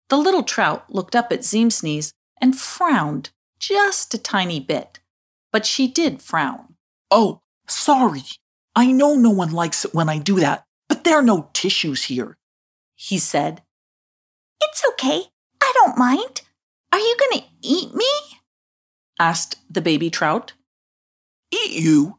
The 0.08 0.16
little 0.16 0.42
trout 0.42 0.84
looked 0.88 1.14
up 1.14 1.30
at 1.30 1.40
Zeemsneeze 1.40 2.12
and 2.40 2.58
frowned 2.58 3.30
just 3.58 4.14
a 4.14 4.18
tiny 4.18 4.58
bit, 4.58 5.00
but 5.52 5.66
she 5.66 5.86
did 5.86 6.22
frown. 6.22 6.74
Oh, 7.10 7.40
sorry. 7.68 8.22
I 8.74 8.92
know 8.92 9.14
no 9.14 9.30
one 9.30 9.52
likes 9.52 9.84
it 9.84 9.94
when 9.94 10.08
I 10.08 10.18
do 10.18 10.40
that, 10.40 10.64
but 10.88 11.04
there 11.04 11.16
are 11.16 11.22
no 11.22 11.50
tissues 11.52 12.04
here, 12.04 12.38
he 12.94 13.18
said. 13.18 13.62
It's 14.60 14.82
okay. 14.90 15.24
I 15.60 15.72
don't 15.74 15.98
mind. 15.98 16.42
Are 16.92 16.98
you 16.98 17.16
going 17.18 17.42
to 17.42 17.46
eat 17.62 17.94
me? 17.94 18.06
asked 19.18 19.56
the 19.68 19.80
baby 19.80 20.10
trout. 20.10 20.54
Eat 21.52 21.72
you? 21.72 22.18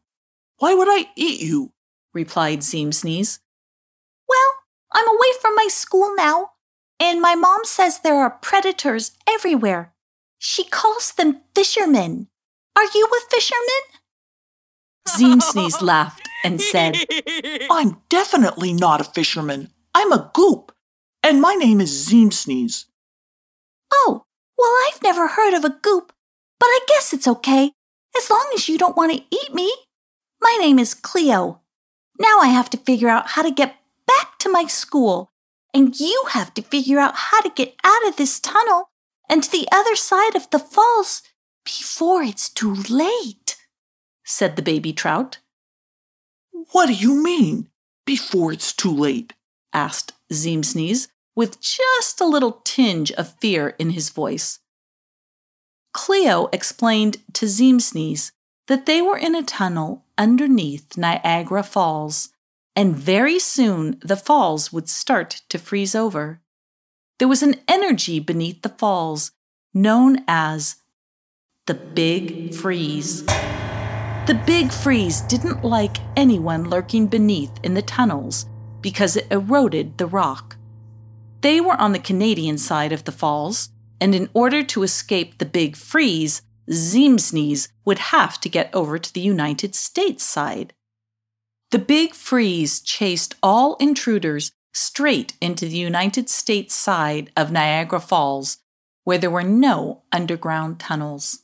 Why 0.60 0.74
would 0.74 0.88
I 0.90 1.10
eat 1.16 1.42
you? 1.42 1.72
replied 2.14 2.60
Zeemsneeze. 2.60 3.40
Well, 4.28 4.54
I'm 4.94 5.08
away 5.08 5.32
from 5.42 5.56
my 5.56 5.68
school 5.70 6.14
now, 6.16 6.52
and 7.00 7.22
my 7.22 7.36
mom 7.36 7.64
says 7.64 8.00
there 8.00 8.20
are 8.20 8.30
predators 8.42 9.12
everywhere. 9.28 9.94
She 10.38 10.64
calls 10.64 11.14
them 11.14 11.42
fishermen. 11.56 12.28
Are 12.76 12.86
you 12.94 13.08
a 13.08 13.30
fisherman? 13.30 14.02
Zeemsneeze 15.08 15.82
laughed 15.82 16.28
and 16.44 16.62
said, 16.62 16.98
I'm 17.70 18.02
definitely 18.10 18.74
not 18.74 19.02
a 19.02 19.06
fisherman. 19.06 19.70
I'm 19.94 20.12
a 20.12 20.32
goop, 20.34 20.72
and 21.24 21.42
my 21.42 21.56
name 21.56 21.82
is 21.82 22.10
Zeemsneeze. 22.10 22.86
Oh, 23.94 24.26
well, 24.58 24.72
I've 24.88 25.02
never 25.04 25.28
heard 25.28 25.54
of 25.54 25.66
a 25.66 25.78
goop, 25.82 26.14
but 26.60 26.68
I 26.68 26.80
guess 26.88 27.14
it's 27.14 27.28
okay, 27.28 27.72
as 28.18 28.30
long 28.30 28.50
as 28.56 28.70
you 28.70 28.78
don't 28.78 28.98
want 28.98 29.12
to 29.14 29.24
eat 29.30 29.54
me. 29.54 29.74
My 30.42 30.58
name 30.60 30.80
is 30.80 30.94
Cleo. 30.94 31.62
Now 32.20 32.40
I 32.40 32.48
have 32.48 32.70
to 32.72 32.78
figure 32.78 33.10
out 33.10 33.30
how 33.30 33.42
to 33.42 33.52
get 33.52 33.76
to 34.42 34.50
my 34.50 34.66
school, 34.66 35.32
and 35.74 36.00
you 36.00 36.26
have 36.32 36.54
to 36.56 36.62
figure 36.62 37.00
out 37.00 37.16
how 37.16 37.42
to 37.42 37.50
get 37.56 37.76
out 37.84 38.08
of 38.08 38.18
this 38.18 38.40
tunnel 38.40 38.90
and 39.30 39.44
to 39.44 39.52
the 39.52 39.68
other 39.72 39.96
side 39.96 40.36
of 40.36 40.50
the 40.50 40.60
falls 40.60 41.22
before 41.64 42.22
it's 42.22 42.50
too 42.50 42.74
late, 42.90 43.58
said 44.24 44.56
the 44.56 44.62
baby 44.62 44.94
trout. 44.94 45.40
What 46.72 46.88
do 46.88 46.94
you 46.94 47.22
mean, 47.22 47.70
before 48.06 48.52
it's 48.52 48.74
too 48.74 48.94
late? 48.94 49.34
asked 49.74 50.14
Zeemsneeze, 50.32 51.08
with 51.36 51.62
just 51.62 52.20
a 52.20 52.26
little 52.26 52.62
tinge 52.66 53.12
of 53.14 53.40
fear 53.40 53.70
in 53.80 53.92
his 53.92 54.10
voice. 54.10 54.60
Cleo 55.94 56.50
explained 56.52 57.18
to 57.34 57.46
Zeemsneeze 57.46 58.32
that 58.68 58.86
they 58.86 59.02
were 59.02 59.18
in 59.18 59.36
a 59.36 59.44
tunnel 59.44 60.06
underneath 60.18 60.98
Niagara 60.98 61.64
Falls 61.64 62.30
and 62.76 62.96
very 62.96 63.40
soon 63.40 64.00
the 64.04 64.16
falls 64.16 64.72
would 64.72 64.90
start 64.90 65.42
to 65.50 65.58
freeze 65.58 65.96
over. 65.96 66.42
There 67.20 67.28
was 67.28 67.44
an 67.44 67.56
energy 67.68 68.20
beneath 68.20 68.62
the 68.62 68.70
falls 68.70 69.32
known 69.74 70.24
as 70.28 70.78
the 71.68 71.74
Big 71.74 72.54
Freeze. 72.54 73.26
The 74.26 74.42
Big 74.46 74.72
Freeze 74.72 75.22
didn't 75.22 75.64
like 75.64 75.98
anyone 76.16 76.70
lurking 76.70 77.08
beneath 77.08 77.52
in 77.64 77.74
the 77.74 77.82
tunnels 77.82 78.46
because 78.82 79.16
it 79.16 79.28
eroded 79.30 79.98
the 79.98 80.08
rock. 80.08 80.58
They 81.42 81.62
were 81.62 81.80
on 81.80 81.92
the 81.92 82.00
Canadian 82.00 82.58
side 82.58 82.92
of 82.92 83.04
the 83.04 83.12
falls, 83.12 83.70
and 84.00 84.14
in 84.16 84.30
order 84.34 84.64
to 84.64 84.84
escape 84.84 85.38
the 85.38 85.46
Big 85.46 85.76
Freeze, 85.76 86.42
Zeemsneeze 86.70 87.70
would 87.86 88.00
have 88.00 88.40
to 88.42 88.50
get 88.50 88.74
over 88.74 88.98
to 88.98 89.14
the 89.14 89.22
United 89.22 89.76
States 89.76 90.24
side. 90.24 90.74
The 91.72 91.80
big 91.80 92.14
freeze 92.14 92.82
chased 92.82 93.36
all 93.42 93.76
intruders 93.76 94.52
straight 94.74 95.36
into 95.40 95.66
the 95.66 95.78
United 95.78 96.30
States 96.30 96.76
side 96.76 97.32
of 97.38 97.50
Niagara 97.50 98.02
Falls, 98.02 98.58
where 99.06 99.18
there 99.18 99.32
were 99.32 99.42
no 99.44 100.04
underground 100.12 100.82
tunnels. 100.82 101.44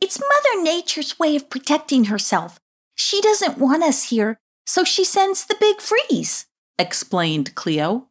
It's 0.00 0.18
Mother 0.18 0.62
Nature's 0.62 1.20
way 1.20 1.36
of 1.36 1.48
protecting 1.48 2.06
herself. 2.06 2.58
She 2.96 3.20
doesn't 3.20 3.58
want 3.58 3.84
us 3.84 4.10
here, 4.10 4.38
so 4.66 4.82
she 4.82 5.04
sends 5.04 5.44
the 5.44 5.56
big 5.60 5.80
freeze, 5.80 6.46
explained 6.76 7.54
Cleo. 7.54 8.08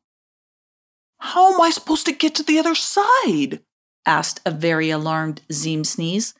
How 1.20 1.54
am 1.54 1.60
I 1.60 1.72
supposed 1.72 2.06
to 2.06 2.14
get 2.14 2.36
to 2.36 2.44
the 2.44 2.58
other 2.58 2.76
side? 2.76 3.62
asked 4.06 4.40
a 4.46 4.52
very 4.52 4.92
alarmed 4.92 5.42
Zeemsneeze. 5.52 6.34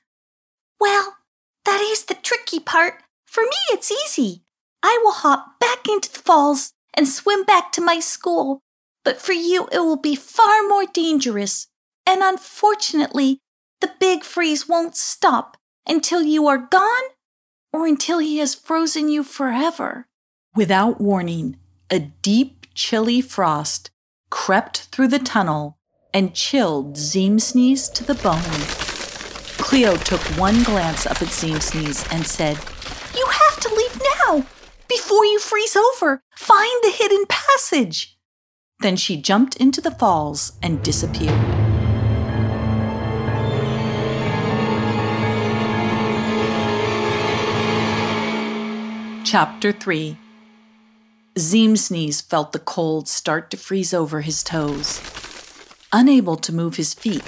Well, 0.80 1.18
that 1.66 1.82
is 1.82 2.06
the 2.06 2.14
tricky 2.14 2.62
part. 2.62 3.02
For 3.26 3.44
me, 3.44 3.58
it's 3.72 3.92
easy. 3.92 4.45
I 4.88 5.00
will 5.04 5.14
hop 5.14 5.60
back 5.60 5.88
into 5.90 6.14
the 6.14 6.20
falls 6.20 6.72
and 6.94 7.08
swim 7.08 7.44
back 7.44 7.72
to 7.72 7.82
my 7.82 8.00
school. 8.00 8.62
But 9.04 9.20
for 9.20 9.34
you, 9.34 9.68
it 9.72 9.80
will 9.80 9.98
be 9.98 10.16
far 10.16 10.62
more 10.62 10.86
dangerous. 10.86 11.66
And 12.06 12.22
unfortunately, 12.22 13.40
the 13.82 13.90
big 14.00 14.24
freeze 14.24 14.70
won't 14.70 14.96
stop 14.96 15.58
until 15.88 16.22
you 16.22 16.46
are 16.46 16.60
gone 16.60 17.04
or 17.74 17.88
until 17.88 18.20
he 18.20 18.38
has 18.38 18.54
frozen 18.54 19.10
you 19.10 19.24
forever. 19.24 20.06
Without 20.56 21.02
warning, 21.02 21.58
a 21.90 21.98
deep, 22.22 22.68
chilly 22.76 23.22
frost 23.22 23.90
crept 24.30 24.82
through 24.92 25.08
the 25.08 25.18
tunnel 25.18 25.80
and 26.14 26.36
chilled 26.36 26.94
Zeemsneeze 26.96 27.92
to 27.94 28.04
the 28.04 28.14
bone. 28.14 28.62
Cleo 29.58 29.98
took 29.98 30.22
one 30.38 30.62
glance 30.62 31.08
up 31.08 31.24
at 31.24 31.30
Zeemsneeze 31.30 32.06
and 32.14 32.28
said, 32.28 32.60
You 33.18 33.26
have 33.26 33.60
to 33.62 33.74
leave 33.74 34.02
now! 34.28 34.46
Before 34.88 35.26
you 35.26 35.40
freeze 35.40 35.76
over, 35.76 36.22
find 36.36 36.84
the 36.84 36.92
hidden 36.92 37.26
passage! 37.28 38.18
Then 38.80 38.96
she 38.96 39.18
jumped 39.18 39.56
into 39.56 39.82
the 39.82 39.92
falls 39.92 40.54
and 40.62 40.84
disappeared. 40.84 41.40
Chapter 49.26 49.72
3 49.72 50.18
Zeemsneeze 51.38 52.22
felt 52.22 52.52
the 52.52 52.60
cold 52.60 53.08
start 53.08 53.50
to 53.52 53.58
freeze 53.58 53.94
over 53.94 54.22
his 54.22 54.44
toes. 54.44 55.02
Unable 55.92 56.36
to 56.38 56.54
move 56.54 56.76
his 56.76 56.94
feet, 56.94 57.24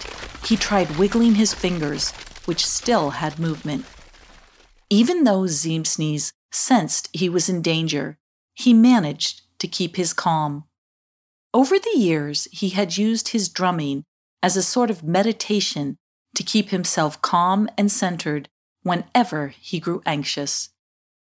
he 0.45 0.55
tried 0.55 0.97
wiggling 0.97 1.35
his 1.35 1.53
fingers, 1.53 2.11
which 2.45 2.65
still 2.65 3.09
had 3.09 3.39
movement. 3.39 3.85
Even 4.89 5.23
though 5.23 5.47
Zeemsneeze 5.47 6.31
sensed 6.51 7.09
he 7.13 7.29
was 7.29 7.49
in 7.49 7.61
danger, 7.61 8.17
he 8.53 8.73
managed 8.73 9.41
to 9.59 9.67
keep 9.67 9.95
his 9.95 10.13
calm. 10.13 10.65
Over 11.53 11.79
the 11.79 11.97
years, 11.97 12.47
he 12.51 12.69
had 12.69 12.97
used 12.97 13.29
his 13.29 13.49
drumming 13.49 14.03
as 14.43 14.55
a 14.55 14.63
sort 14.63 14.89
of 14.89 15.03
meditation 15.03 15.97
to 16.35 16.43
keep 16.43 16.69
himself 16.69 17.21
calm 17.21 17.67
and 17.77 17.91
centered 17.91 18.49
whenever 18.83 19.49
he 19.49 19.79
grew 19.79 20.01
anxious. 20.05 20.69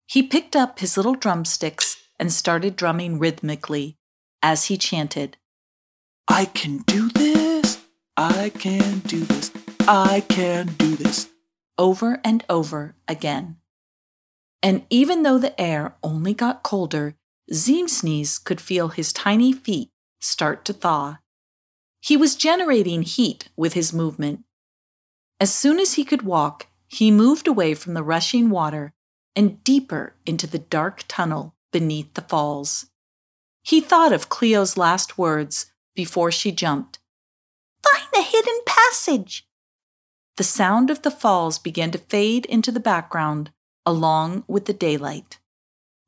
He 0.08 0.24
picked 0.24 0.56
up 0.56 0.80
his 0.80 0.98
little 0.98 1.16
drumsticks 1.16 1.98
and 2.20 2.34
started 2.34 2.76
drumming 2.76 3.20
rhythmically 3.20 3.96
as 4.42 4.66
he 4.66 4.78
chanted, 4.78 5.38
I 6.28 6.46
can 6.46 6.80
do 6.80 7.10
this, 7.10 7.80
I 8.16 8.50
can 8.50 9.00
do 9.00 9.22
this, 9.22 9.52
I 9.88 10.22
can 10.28 10.68
do 10.78 10.96
this, 10.96 11.30
over 11.78 12.20
and 12.24 12.44
over 12.50 12.96
again. 13.08 13.58
And 14.62 14.86
even 14.90 15.24
though 15.24 15.38
the 15.38 15.60
air 15.60 15.96
only 16.04 16.34
got 16.34 16.64
colder, 16.64 17.16
Zeemsneeze 17.52 18.44
could 18.44 18.60
feel 18.60 18.90
his 18.90 19.14
tiny 19.14 19.54
feet 19.54 19.90
start 20.20 20.66
to 20.66 20.74
thaw. 20.74 21.18
He 22.02 22.18
was 22.18 22.36
generating 22.36 23.04
heat 23.04 23.50
with 23.56 23.74
his 23.74 23.94
movement. 23.94 24.44
As 25.40 25.54
soon 25.54 25.80
as 25.80 25.94
he 25.94 26.04
could 26.04 26.22
walk, 26.24 26.68
he 26.88 27.12
moved 27.12 27.48
away 27.48 27.74
from 27.74 27.94
the 27.94 28.04
rushing 28.04 28.50
water 28.50 28.94
and 29.36 29.64
deeper 29.64 30.16
into 30.26 30.48
the 30.48 30.60
dark 30.60 31.04
tunnel 31.08 31.56
beneath 31.72 32.14
the 32.14 32.22
falls. 32.22 32.88
He 33.64 33.80
thought 33.80 34.12
of 34.12 34.30
Cleo's 34.30 34.78
last 34.78 35.18
words 35.18 35.72
before 35.96 36.32
she 36.32 36.52
jumped 36.52 37.00
Find 37.84 38.08
the 38.14 38.22
hidden 38.22 38.60
passage! 38.66 39.48
The 40.38 40.44
sound 40.44 40.90
of 40.90 41.02
the 41.02 41.12
falls 41.12 41.60
began 41.60 41.92
to 41.92 41.98
fade 41.98 42.46
into 42.46 42.72
the 42.72 42.80
background 42.80 43.52
along 43.90 44.44
with 44.48 44.66
the 44.66 44.74
daylight. 44.74 45.40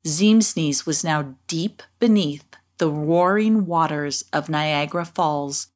Zeemsneeze 0.06 0.86
was 0.86 1.02
now 1.02 1.34
deep 1.48 1.82
beneath 1.98 2.44
the 2.78 2.88
roaring 2.88 3.66
waters 3.66 4.24
of 4.32 4.48
Niagara 4.48 5.04
Falls 5.04 5.66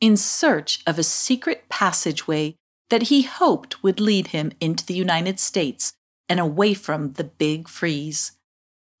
in 0.00 0.16
search 0.16 0.80
of 0.86 0.96
a 0.96 1.02
secret 1.02 1.64
passageway 1.68 2.54
that 2.88 3.02
he 3.02 3.22
hoped 3.22 3.82
would 3.82 3.98
lead 3.98 4.28
him 4.28 4.52
into 4.60 4.86
the 4.86 4.94
United 4.94 5.40
States 5.40 5.92
and 6.28 6.38
away 6.38 6.72
from 6.72 7.14
the 7.14 7.24
big 7.24 7.68
freeze. 7.68 8.32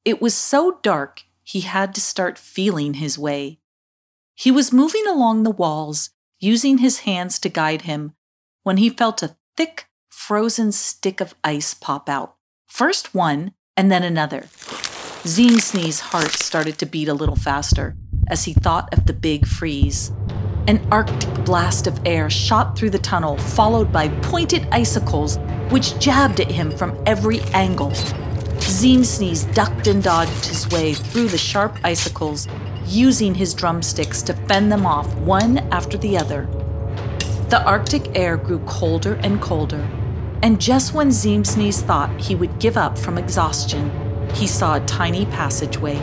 It 0.04 0.20
was 0.20 0.34
so 0.34 0.80
dark 0.82 1.22
he 1.44 1.60
had 1.60 1.94
to 1.94 2.00
start 2.00 2.36
feeling 2.36 2.94
his 2.94 3.16
way. 3.16 3.60
He 4.34 4.50
was 4.50 4.72
moving 4.72 5.06
along 5.06 5.44
the 5.44 5.50
walls, 5.50 6.10
using 6.40 6.78
his 6.78 7.00
hands 7.00 7.38
to 7.40 7.48
guide 7.48 7.82
him, 7.82 8.14
when 8.64 8.78
he 8.78 8.90
felt 8.90 9.22
a 9.22 9.36
thick, 9.56 9.86
frozen 10.08 10.72
stick 10.72 11.20
of 11.20 11.36
ice 11.44 11.74
pop 11.74 12.08
out. 12.08 12.34
First 12.70 13.14
one, 13.14 13.52
and 13.76 13.90
then 13.90 14.04
another. 14.04 14.42
Zeemsneeze's 15.24 16.00
heart 16.00 16.30
started 16.30 16.78
to 16.78 16.86
beat 16.86 17.08
a 17.08 17.14
little 17.14 17.36
faster 17.36 17.96
as 18.28 18.44
he 18.44 18.54
thought 18.54 18.94
of 18.94 19.06
the 19.06 19.12
big 19.12 19.44
freeze. 19.44 20.12
An 20.68 20.86
arctic 20.90 21.44
blast 21.44 21.88
of 21.88 22.00
air 22.06 22.30
shot 22.30 22.78
through 22.78 22.90
the 22.90 22.98
tunnel, 23.00 23.36
followed 23.36 23.92
by 23.92 24.08
pointed 24.22 24.68
icicles 24.70 25.36
which 25.70 25.98
jabbed 25.98 26.38
at 26.40 26.50
him 26.50 26.70
from 26.70 26.96
every 27.06 27.40
angle. 27.52 27.90
Zeemsneeze 28.60 29.52
ducked 29.52 29.88
and 29.88 30.00
dodged 30.02 30.46
his 30.46 30.68
way 30.70 30.94
through 30.94 31.28
the 31.28 31.36
sharp 31.36 31.76
icicles, 31.82 32.46
using 32.86 33.34
his 33.34 33.52
drumsticks 33.52 34.22
to 34.22 34.32
fend 34.46 34.70
them 34.70 34.86
off 34.86 35.12
one 35.16 35.58
after 35.72 35.98
the 35.98 36.16
other. 36.16 36.46
The 37.48 37.62
Arctic 37.66 38.16
air 38.16 38.36
grew 38.36 38.60
colder 38.60 39.14
and 39.24 39.42
colder, 39.42 39.86
and 40.42 40.60
just 40.60 40.94
when 40.94 41.08
Zeemsneeze 41.08 41.82
thought 41.82 42.18
he 42.20 42.34
would 42.34 42.58
give 42.58 42.76
up 42.76 42.98
from 42.98 43.18
exhaustion, 43.18 43.90
he 44.34 44.46
saw 44.46 44.76
a 44.76 44.86
tiny 44.86 45.26
passageway. 45.26 46.00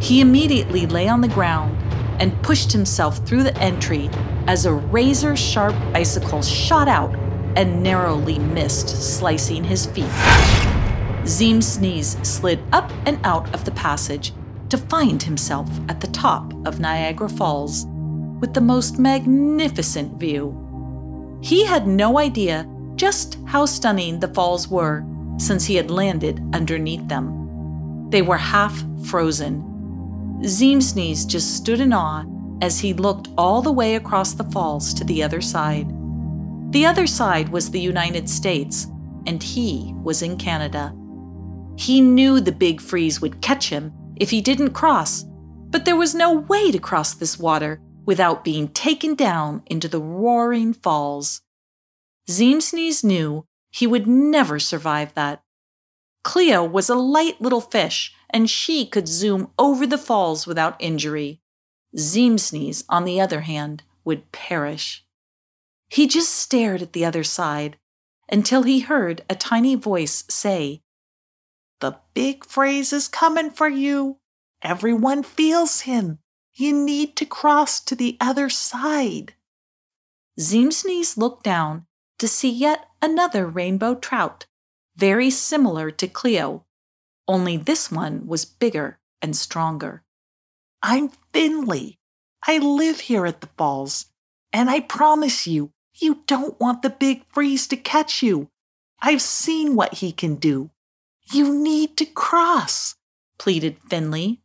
He 0.00 0.20
immediately 0.20 0.86
lay 0.86 1.08
on 1.08 1.20
the 1.20 1.28
ground 1.28 1.76
and 2.20 2.40
pushed 2.42 2.70
himself 2.70 3.26
through 3.26 3.42
the 3.42 3.56
entry 3.58 4.08
as 4.46 4.66
a 4.66 4.72
razor 4.72 5.36
sharp 5.36 5.74
icicle 5.94 6.42
shot 6.42 6.86
out 6.86 7.14
and 7.56 7.82
narrowly 7.82 8.38
missed 8.38 8.88
slicing 8.88 9.64
his 9.64 9.86
feet. 9.86 10.10
Zeemsneeze 11.24 12.24
slid 12.24 12.62
up 12.72 12.90
and 13.06 13.18
out 13.24 13.52
of 13.54 13.64
the 13.64 13.72
passage 13.72 14.32
to 14.68 14.78
find 14.78 15.22
himself 15.22 15.68
at 15.88 16.00
the 16.00 16.06
top 16.08 16.52
of 16.66 16.78
Niagara 16.78 17.28
Falls 17.28 17.86
with 18.40 18.54
the 18.54 18.60
most 18.60 18.98
magnificent 18.98 20.18
view. 20.18 20.56
He 21.42 21.64
had 21.64 21.86
no 21.86 22.18
idea 22.18 22.66
just 23.00 23.38
how 23.46 23.64
stunning 23.64 24.20
the 24.20 24.28
falls 24.28 24.68
were 24.68 25.02
since 25.38 25.64
he 25.64 25.74
had 25.74 25.90
landed 25.90 26.38
underneath 26.52 27.08
them. 27.08 28.10
They 28.10 28.20
were 28.20 28.36
half 28.36 28.84
frozen. 29.06 29.62
Zeemsneeze 30.42 31.26
just 31.26 31.56
stood 31.56 31.80
in 31.80 31.94
awe 31.94 32.26
as 32.60 32.78
he 32.78 32.92
looked 32.92 33.28
all 33.38 33.62
the 33.62 33.72
way 33.72 33.94
across 33.94 34.34
the 34.34 34.44
falls 34.50 34.92
to 34.92 35.04
the 35.04 35.22
other 35.22 35.40
side. 35.40 35.88
The 36.72 36.84
other 36.84 37.06
side 37.06 37.48
was 37.48 37.70
the 37.70 37.80
United 37.80 38.28
States, 38.28 38.86
and 39.26 39.42
he 39.42 39.94
was 40.02 40.20
in 40.20 40.36
Canada. 40.36 40.94
He 41.78 42.02
knew 42.02 42.38
the 42.38 42.52
big 42.52 42.82
freeze 42.82 43.18
would 43.22 43.40
catch 43.40 43.70
him 43.70 43.94
if 44.16 44.28
he 44.28 44.42
didn't 44.42 44.74
cross, 44.74 45.24
but 45.70 45.86
there 45.86 45.96
was 45.96 46.14
no 46.14 46.34
way 46.34 46.70
to 46.70 46.78
cross 46.78 47.14
this 47.14 47.38
water 47.38 47.80
without 48.04 48.44
being 48.44 48.68
taken 48.68 49.14
down 49.14 49.62
into 49.68 49.88
the 49.88 50.02
roaring 50.02 50.74
falls. 50.74 51.40
Zeemsneeze 52.30 53.02
knew 53.02 53.44
he 53.70 53.88
would 53.88 54.06
never 54.06 54.60
survive 54.60 55.14
that. 55.14 55.42
Cleo 56.22 56.62
was 56.62 56.88
a 56.88 56.94
light 56.94 57.40
little 57.40 57.60
fish, 57.60 58.14
and 58.30 58.48
she 58.48 58.86
could 58.86 59.08
zoom 59.08 59.50
over 59.58 59.84
the 59.84 59.98
falls 59.98 60.46
without 60.46 60.76
injury. 60.78 61.40
Zeemsneeze, 61.96 62.84
on 62.88 63.04
the 63.04 63.20
other 63.20 63.40
hand, 63.40 63.82
would 64.04 64.30
perish. 64.30 65.04
He 65.88 66.06
just 66.06 66.32
stared 66.32 66.82
at 66.82 66.92
the 66.92 67.04
other 67.04 67.24
side 67.24 67.78
until 68.30 68.62
he 68.62 68.80
heard 68.80 69.24
a 69.28 69.34
tiny 69.34 69.74
voice 69.74 70.22
say, 70.28 70.82
The 71.80 71.98
big 72.14 72.44
freeze 72.44 72.92
is 72.92 73.08
coming 73.08 73.50
for 73.50 73.68
you. 73.68 74.18
Everyone 74.62 75.24
feels 75.24 75.80
him. 75.80 76.20
You 76.54 76.72
need 76.72 77.16
to 77.16 77.26
cross 77.26 77.80
to 77.80 77.96
the 77.96 78.16
other 78.20 78.48
side. 78.48 79.34
Zeemsneeze 80.38 81.16
looked 81.16 81.42
down 81.42 81.86
to 82.20 82.28
see 82.28 82.50
yet 82.50 82.86
another 83.00 83.46
rainbow 83.46 83.94
trout, 83.94 84.44
very 84.94 85.30
similar 85.30 85.90
to 85.90 86.06
Cleo, 86.06 86.66
only 87.26 87.56
this 87.56 87.90
one 87.90 88.26
was 88.26 88.44
bigger 88.44 88.98
and 89.22 89.34
stronger. 89.34 90.02
I'm 90.82 91.10
Finley. 91.32 91.98
I 92.46 92.58
live 92.58 93.00
here 93.00 93.24
at 93.24 93.40
the 93.40 93.48
falls, 93.56 94.06
and 94.52 94.68
I 94.68 94.80
promise 94.80 95.46
you, 95.46 95.72
you 95.94 96.22
don't 96.26 96.60
want 96.60 96.82
the 96.82 96.90
big 96.90 97.24
freeze 97.32 97.66
to 97.68 97.76
catch 97.76 98.22
you. 98.22 98.50
I've 99.00 99.22
seen 99.22 99.74
what 99.74 99.94
he 99.94 100.12
can 100.12 100.36
do. 100.36 100.70
You 101.32 101.54
need 101.54 101.96
to 101.96 102.04
cross, 102.04 102.96
pleaded 103.38 103.78
Finley. 103.88 104.42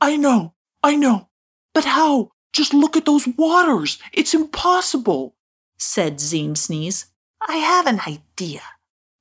I 0.00 0.16
know, 0.16 0.54
I 0.82 0.96
know. 0.96 1.28
But 1.74 1.84
how? 1.84 2.32
Just 2.52 2.74
look 2.74 2.96
at 2.96 3.04
those 3.04 3.28
waters. 3.28 4.00
It's 4.12 4.34
impossible, 4.34 5.36
said 5.78 6.16
Zeemsneeze. 6.16 7.06
I 7.40 7.56
have 7.56 7.86
an 7.86 8.00
idea. 8.06 8.62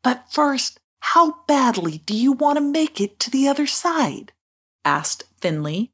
But 0.03 0.31
first, 0.31 0.79
how 0.99 1.37
badly 1.47 1.99
do 2.05 2.15
you 2.15 2.31
want 2.31 2.57
to 2.57 2.61
make 2.61 2.99
it 2.99 3.19
to 3.21 3.31
the 3.31 3.47
other 3.47 3.67
side? 3.67 4.33
asked 4.83 5.23
Finley. 5.39 5.91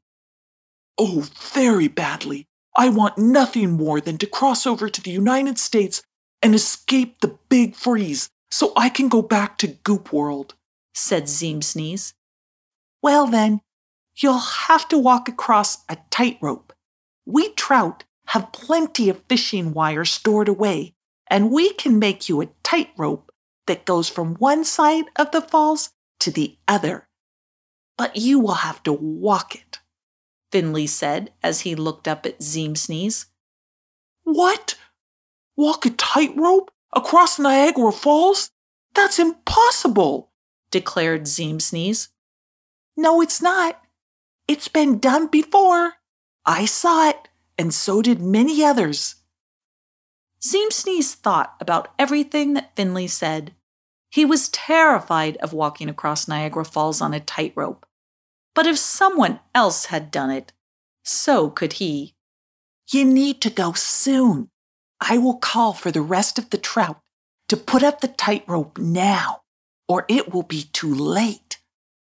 Oh, 0.98 1.28
very 1.52 1.88
badly. 1.88 2.46
I 2.76 2.88
want 2.88 3.18
nothing 3.18 3.72
more 3.72 4.00
than 4.00 4.18
to 4.18 4.26
cross 4.26 4.66
over 4.66 4.88
to 4.88 5.00
the 5.00 5.10
United 5.10 5.58
States 5.58 6.02
and 6.42 6.54
escape 6.54 7.20
the 7.20 7.38
big 7.48 7.74
freeze 7.74 8.28
so 8.50 8.72
I 8.76 8.88
can 8.88 9.08
go 9.08 9.22
back 9.22 9.58
to 9.58 9.66
Goop 9.68 10.12
World, 10.12 10.54
said 10.94 11.24
Zeemsneeze. 11.24 12.12
Well, 13.02 13.26
then, 13.26 13.60
you'll 14.16 14.38
have 14.38 14.88
to 14.88 14.98
walk 14.98 15.28
across 15.28 15.78
a 15.88 15.96
tightrope. 16.10 16.72
We 17.26 17.50
trout 17.50 18.04
have 18.28 18.52
plenty 18.52 19.08
of 19.08 19.22
fishing 19.28 19.72
wire 19.72 20.04
stored 20.04 20.48
away, 20.48 20.94
and 21.28 21.50
we 21.50 21.72
can 21.72 21.98
make 21.98 22.28
you 22.28 22.40
a 22.40 22.48
tightrope 22.62 23.30
that 23.66 23.84
goes 23.84 24.08
from 24.08 24.34
one 24.36 24.64
side 24.64 25.04
of 25.16 25.30
the 25.30 25.40
falls 25.40 25.90
to 26.20 26.30
the 26.30 26.56
other. 26.68 27.08
But 27.96 28.16
you 28.16 28.40
will 28.40 28.54
have 28.54 28.82
to 28.84 28.92
walk 28.92 29.54
it, 29.54 29.78
Finley 30.50 30.86
said 30.86 31.32
as 31.42 31.60
he 31.60 31.74
looked 31.74 32.08
up 32.08 32.26
at 32.26 32.40
Zeemsneeze. 32.40 33.26
What? 34.24 34.76
Walk 35.56 35.86
a 35.86 35.90
tightrope 35.90 36.70
across 36.92 37.38
Niagara 37.38 37.92
Falls? 37.92 38.50
That's 38.94 39.18
impossible, 39.18 40.30
declared 40.70 41.22
Zeemsneeze. 41.22 42.08
No, 42.96 43.20
it's 43.20 43.42
not. 43.42 43.80
It's 44.46 44.68
been 44.68 44.98
done 44.98 45.26
before. 45.26 45.94
I 46.46 46.64
saw 46.64 47.08
it, 47.08 47.28
and 47.58 47.72
so 47.72 48.02
did 48.02 48.20
many 48.20 48.64
others. 48.64 49.16
Zeemsneeze 50.42 51.14
thought 51.14 51.54
about 51.60 51.88
everything 51.98 52.54
that 52.54 52.76
Finley 52.76 53.06
said. 53.06 53.54
He 54.10 54.24
was 54.24 54.48
terrified 54.48 55.36
of 55.38 55.52
walking 55.52 55.88
across 55.88 56.28
Niagara 56.28 56.64
Falls 56.64 57.00
on 57.00 57.14
a 57.14 57.20
tightrope. 57.20 57.86
But 58.54 58.66
if 58.66 58.78
someone 58.78 59.40
else 59.54 59.86
had 59.86 60.10
done 60.10 60.30
it, 60.30 60.52
so 61.02 61.50
could 61.50 61.74
he. 61.74 62.14
You 62.90 63.04
need 63.04 63.40
to 63.42 63.50
go 63.50 63.72
soon. 63.72 64.50
I 65.00 65.18
will 65.18 65.36
call 65.36 65.72
for 65.72 65.90
the 65.90 66.02
rest 66.02 66.38
of 66.38 66.50
the 66.50 66.58
trout 66.58 67.00
to 67.48 67.56
put 67.56 67.82
up 67.82 68.00
the 68.00 68.08
tightrope 68.08 68.78
now, 68.78 69.42
or 69.88 70.04
it 70.08 70.32
will 70.32 70.42
be 70.42 70.64
too 70.72 70.94
late, 70.94 71.58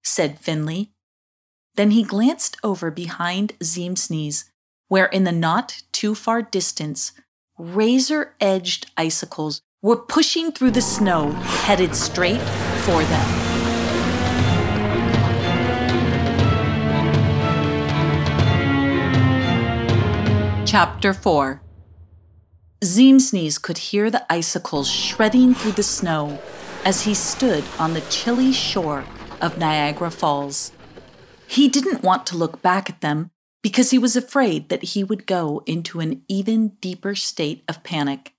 said 0.04 0.40
Finley. 0.40 0.92
Then 1.76 1.92
he 1.92 2.04
glanced 2.04 2.58
over 2.64 2.90
behind 2.92 3.54
Zeemsneeze, 3.60 4.46
where 4.90 5.06
in 5.06 5.24
the 5.24 5.32
not 5.32 5.82
too 5.92 6.14
far 6.14 6.42
distance, 6.42 7.14
razor 7.58 8.34
edged 8.42 8.92
icicles 8.98 9.62
were 9.82 9.96
pushing 9.96 10.52
through 10.52 10.72
the 10.72 10.82
snow, 10.82 11.32
headed 11.64 11.96
straight 11.96 12.42
for 12.84 13.02
them. 13.04 13.50
Chapter 20.66 21.14
4 21.14 21.62
Zeemsneeze 22.84 23.62
could 23.62 23.78
hear 23.78 24.10
the 24.10 24.26
icicles 24.32 24.90
shredding 24.90 25.54
through 25.54 25.74
the 25.74 25.84
snow 25.84 26.40
as 26.84 27.02
he 27.02 27.14
stood 27.14 27.64
on 27.78 27.94
the 27.94 28.02
chilly 28.02 28.52
shore 28.52 29.04
of 29.42 29.58
Niagara 29.58 30.10
Falls. 30.10 30.72
He 31.48 31.68
didn't 31.68 32.04
want 32.04 32.26
to 32.28 32.38
look 32.38 32.62
back 32.62 32.90
at 32.90 33.02
them 33.02 33.32
because 33.62 33.92
he 33.92 34.00
was 34.00 34.16
afraid 34.16 34.70
that 34.70 34.84
he 34.84 35.04
would 35.04 35.26
go 35.26 35.64
into 35.66 36.00
an 36.00 36.24
even 36.28 36.70
deeper 36.82 37.16
state 37.16 37.64
of 37.68 37.84
panic. 37.84 38.34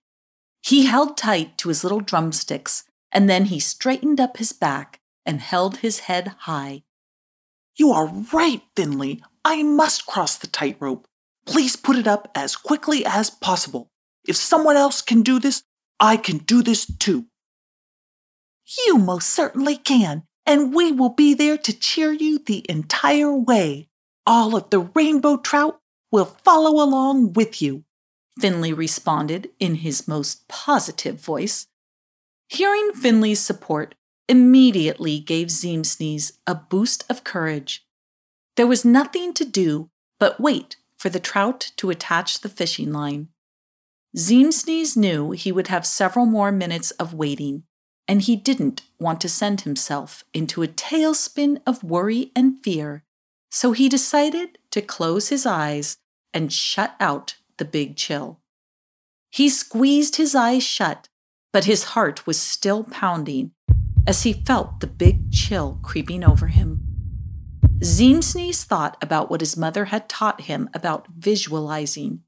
He 0.63 0.87
held 0.87 1.17
tight 1.17 1.59
to 1.59 1.69
his 1.69 1.83
little 1.83 2.01
drumsticks 2.01 2.85
and 3.13 3.29
then 3.29 3.47
he 3.47 3.61
straightened 3.61 4.21
up 4.21 4.37
his 4.37 4.53
back 4.53 5.01
and 5.27 5.41
held 5.41 5.79
his 5.79 6.01
head 6.01 6.35
high. 6.41 6.83
You 7.77 7.93
are 7.93 8.07
right, 8.33 8.63
Finley. 8.77 9.23
I 9.45 9.63
must 9.63 10.07
cross 10.07 10.37
the 10.37 10.47
tightrope. 10.47 11.07
Please 11.47 11.77
put 11.77 11.97
it 11.97 12.07
up 12.07 12.31
as 12.35 12.57
quickly 12.57 13.05
as 13.05 13.31
possible. 13.31 13.91
If 14.27 14.37
someone 14.37 14.77
else 14.77 15.03
can 15.03 15.23
do 15.23 15.39
this, 15.39 15.63
I 15.99 16.17
can 16.17 16.39
do 16.39 16.63
this 16.63 16.87
too. 16.87 17.27
You 18.87 18.99
most 18.99 19.31
certainly 19.31 19.77
can, 19.77 20.25
and 20.47 20.75
we 20.75 20.93
will 20.93 21.11
be 21.11 21.35
there 21.35 21.59
to 21.59 21.79
cheer 21.79 22.13
you 22.13 22.39
the 22.39 22.65
entire 22.69 23.33
way. 23.33 23.90
All 24.33 24.55
of 24.55 24.71
the 24.71 24.79
rainbow 24.79 25.39
trout 25.39 25.81
will 26.13 26.25
follow 26.45 26.81
along 26.81 27.33
with 27.33 27.61
you. 27.61 27.83
Finley 28.39 28.73
responded 28.73 29.51
in 29.59 29.75
his 29.75 30.07
most 30.07 30.47
positive 30.47 31.21
voice. 31.21 31.67
Hearing 32.47 32.93
Finley's 32.93 33.41
support 33.41 33.97
immediately 34.29 35.19
gave 35.19 35.49
Zeemsneeze 35.49 36.39
a 36.47 36.55
boost 36.55 37.05
of 37.11 37.25
courage. 37.25 37.85
There 38.55 38.69
was 38.69 38.85
nothing 38.85 39.35
to 39.35 39.45
do 39.45 39.91
but 40.21 40.41
wait 40.41 40.77
for 40.97 41.09
the 41.09 41.19
trout 41.19 41.73
to 41.79 41.91
attach 41.91 42.39
the 42.39 42.49
fishing 42.49 42.93
line. 42.93 43.31
Zeemsneeze 44.17 44.97
knew 44.97 45.33
he 45.33 45.51
would 45.51 45.67
have 45.67 45.85
several 45.85 46.25
more 46.25 46.53
minutes 46.53 46.93
of 46.93 47.13
waiting, 47.13 47.65
and 48.07 48.23
he 48.23 48.37
didn't 48.37 48.83
want 49.01 49.21
to 49.23 49.29
send 49.29 49.63
himself 49.63 50.23
into 50.33 50.63
a 50.63 50.69
tailspin 50.69 51.61
of 51.67 51.83
worry 51.83 52.31
and 52.37 52.63
fear, 52.63 53.03
so 53.51 53.73
he 53.73 53.89
decided 53.89 54.59
to 54.71 54.81
close 54.81 55.29
his 55.29 55.45
eyes 55.45 55.99
and 56.33 56.53
shut 56.53 56.95
out 57.01 57.37
the 57.59 57.65
big 57.65 57.97
chill. 57.97 58.41
He 59.31 59.49
squeezed 59.49 60.17
his 60.17 60.35
eyes 60.35 60.63
shut, 60.63 61.09
but 61.53 61.65
his 61.65 61.85
heart 61.85 62.27
was 62.27 62.41
still 62.41 62.85
pounding 62.85 63.53
as 64.07 64.23
he 64.23 64.33
felt 64.33 64.81
the 64.81 64.87
big 64.87 65.31
chill 65.33 65.79
creeping 65.83 66.25
over 66.25 66.47
him. 66.47 66.81
Zeemsneeze 67.83 68.65
thought 68.65 68.97
about 69.03 69.31
what 69.31 69.41
his 69.41 69.57
mother 69.57 69.87
had 69.87 70.09
taught 70.09 70.43
him 70.43 70.69
about 70.75 71.09
visualizing. 71.17 72.23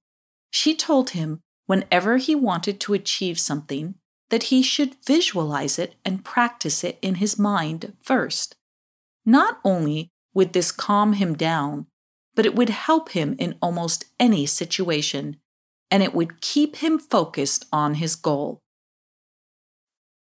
She 0.50 0.74
told 0.74 1.10
him 1.10 1.40
whenever 1.66 2.16
he 2.16 2.34
wanted 2.34 2.80
to 2.80 2.94
achieve 2.94 3.38
something, 3.38 3.94
that 4.30 4.44
he 4.44 4.62
should 4.62 4.96
visualize 5.06 5.78
it 5.78 5.94
and 6.04 6.24
practice 6.24 6.82
it 6.82 6.98
in 7.02 7.16
his 7.16 7.38
mind 7.38 7.94
first. 8.02 8.56
Not 9.26 9.60
only 9.62 10.10
would 10.34 10.52
this 10.52 10.72
calm 10.72 11.14
him 11.14 11.34
down, 11.34 11.86
but 12.34 12.46
it 12.46 12.54
would 12.54 12.70
help 12.70 13.10
him 13.10 13.34
in 13.38 13.56
almost 13.60 14.06
any 14.18 14.46
situation, 14.46 15.36
and 15.90 16.02
it 16.02 16.14
would 16.14 16.40
keep 16.40 16.76
him 16.76 16.98
focused 16.98 17.66
on 17.72 17.94
his 17.94 18.16
goal. 18.16 18.60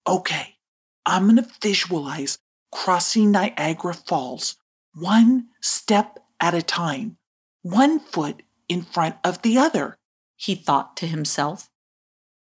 Okay, 0.08 0.56
I'm 1.06 1.24
going 1.24 1.36
to 1.38 1.50
visualize 1.62 2.38
crossing 2.72 3.32
Niagara 3.32 3.94
Falls 3.94 4.56
one 4.94 5.48
step 5.62 6.20
at 6.40 6.54
a 6.54 6.62
time, 6.62 7.18
one 7.62 8.00
foot 8.00 8.44
in 8.70 8.82
front 8.82 9.16
of 9.24 9.42
the 9.42 9.58
other 9.58 9.98
he 10.36 10.56
thought 10.56 10.96
to 10.98 11.08
himself. 11.08 11.70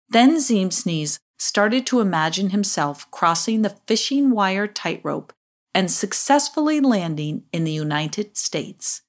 Then 0.09 0.37
Zeemsneeze 0.37 1.19
started 1.39 1.87
to 1.87 2.01
imagine 2.01 2.51
himself 2.51 3.11
crossing 3.11 3.63
the 3.63 3.77
fishing 3.87 4.31
wire 4.31 4.67
tightrope 4.67 5.33
and 5.75 5.91
successfully 5.91 6.81
landing 6.81 7.45
in 7.53 7.65
the 7.65 7.73
United 7.73 8.37
States. 8.37 9.03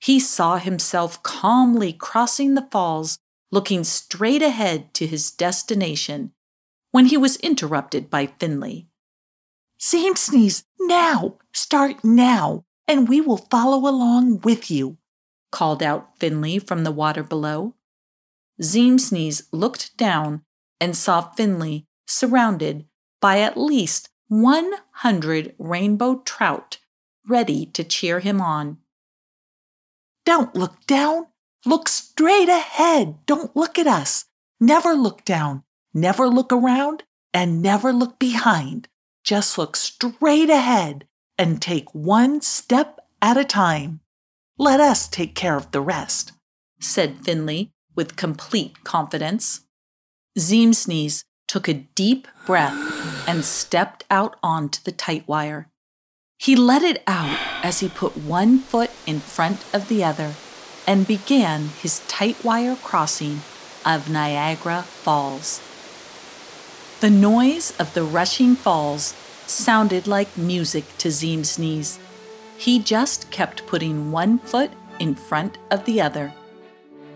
He 0.00 0.20
saw 0.20 0.58
himself 0.58 1.22
calmly 1.22 1.92
crossing 1.92 2.54
the 2.54 2.68
falls, 2.70 3.18
looking 3.50 3.84
straight 3.84 4.42
ahead 4.42 4.92
to 4.94 5.06
his 5.06 5.30
destination, 5.30 6.32
when 6.90 7.06
he 7.06 7.16
was 7.16 7.36
interrupted 7.36 8.10
by 8.10 8.26
Finley. 8.26 8.88
Zeemsneeze, 9.80 10.64
now! 10.80 11.38
Start 11.52 12.04
now, 12.04 12.64
and 12.86 13.08
we 13.08 13.20
will 13.20 13.36
follow 13.50 13.88
along 13.88 14.40
with 14.40 14.70
you, 14.70 14.98
called 15.50 15.82
out 15.82 16.18
Finley 16.18 16.58
from 16.58 16.84
the 16.84 16.92
water 16.92 17.22
below. 17.22 17.74
Zeemsneeze 18.60 19.48
looked 19.52 19.96
down 19.96 20.42
and 20.80 20.96
saw 20.96 21.22
Finley 21.30 21.86
surrounded 22.06 22.86
by 23.20 23.40
at 23.40 23.56
least 23.56 24.10
100 24.28 25.54
rainbow 25.58 26.22
trout 26.24 26.78
ready 27.26 27.66
to 27.66 27.84
cheer 27.84 28.20
him 28.20 28.40
on. 28.40 28.78
Don't 30.24 30.54
look 30.54 30.86
down. 30.86 31.26
Look 31.66 31.88
straight 31.88 32.48
ahead. 32.48 33.24
Don't 33.26 33.54
look 33.56 33.78
at 33.78 33.86
us. 33.86 34.26
Never 34.60 34.94
look 34.94 35.24
down. 35.24 35.62
Never 35.92 36.28
look 36.28 36.52
around 36.52 37.04
and 37.32 37.62
never 37.62 37.92
look 37.92 38.18
behind. 38.18 38.88
Just 39.22 39.56
look 39.58 39.76
straight 39.76 40.50
ahead 40.50 41.06
and 41.38 41.60
take 41.60 41.94
one 41.94 42.40
step 42.40 43.00
at 43.20 43.36
a 43.36 43.44
time. 43.44 44.00
Let 44.58 44.80
us 44.80 45.08
take 45.08 45.34
care 45.34 45.56
of 45.56 45.72
the 45.72 45.80
rest, 45.80 46.32
said 46.80 47.24
Finley 47.24 47.72
with 47.96 48.16
complete 48.16 48.84
confidence. 48.84 49.62
Zeemsneeze 50.38 51.24
took 51.48 51.68
a 51.68 51.74
deep 51.74 52.28
breath 52.46 52.74
and 53.26 53.44
stepped 53.44 54.04
out 54.10 54.36
onto 54.42 54.80
the 54.82 54.92
tight 54.92 55.26
wire. 55.26 55.68
He 56.38 56.56
let 56.56 56.82
it 56.82 57.02
out 57.06 57.38
as 57.62 57.80
he 57.80 57.88
put 57.88 58.16
one 58.16 58.58
foot 58.58 58.90
in 59.06 59.20
front 59.20 59.64
of 59.72 59.88
the 59.88 60.04
other 60.04 60.34
and 60.86 61.06
began 61.06 61.68
his 61.80 62.00
tight 62.08 62.44
wire 62.44 62.76
crossing 62.76 63.40
of 63.84 64.10
Niagara 64.10 64.82
Falls. 64.82 65.60
The 67.00 67.10
noise 67.10 67.74
of 67.78 67.94
the 67.94 68.02
rushing 68.02 68.56
falls 68.56 69.14
sounded 69.46 70.06
like 70.06 70.38
music 70.38 70.84
to 70.98 71.08
Zeemsneeze. 71.08 71.98
He 72.56 72.78
just 72.78 73.30
kept 73.30 73.66
putting 73.66 74.10
one 74.10 74.38
foot 74.38 74.70
in 74.98 75.14
front 75.14 75.58
of 75.70 75.84
the 75.84 76.00
other. 76.00 76.32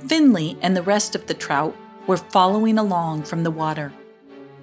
Finley 0.06 0.56
and 0.60 0.76
the 0.76 0.82
rest 0.82 1.14
of 1.14 1.26
the 1.26 1.34
trout 1.34 1.74
were 2.06 2.16
following 2.16 2.78
along 2.78 3.22
from 3.22 3.44
the 3.44 3.50
water. 3.50 3.92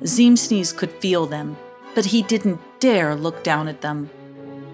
Zeemsneeze 0.03 0.75
could 0.75 0.91
feel 0.91 1.25
them, 1.25 1.57
but 1.93 2.05
he 2.05 2.21
didn't 2.21 2.59
dare 2.79 3.15
look 3.15 3.43
down 3.43 3.67
at 3.67 3.81
them. 3.81 4.09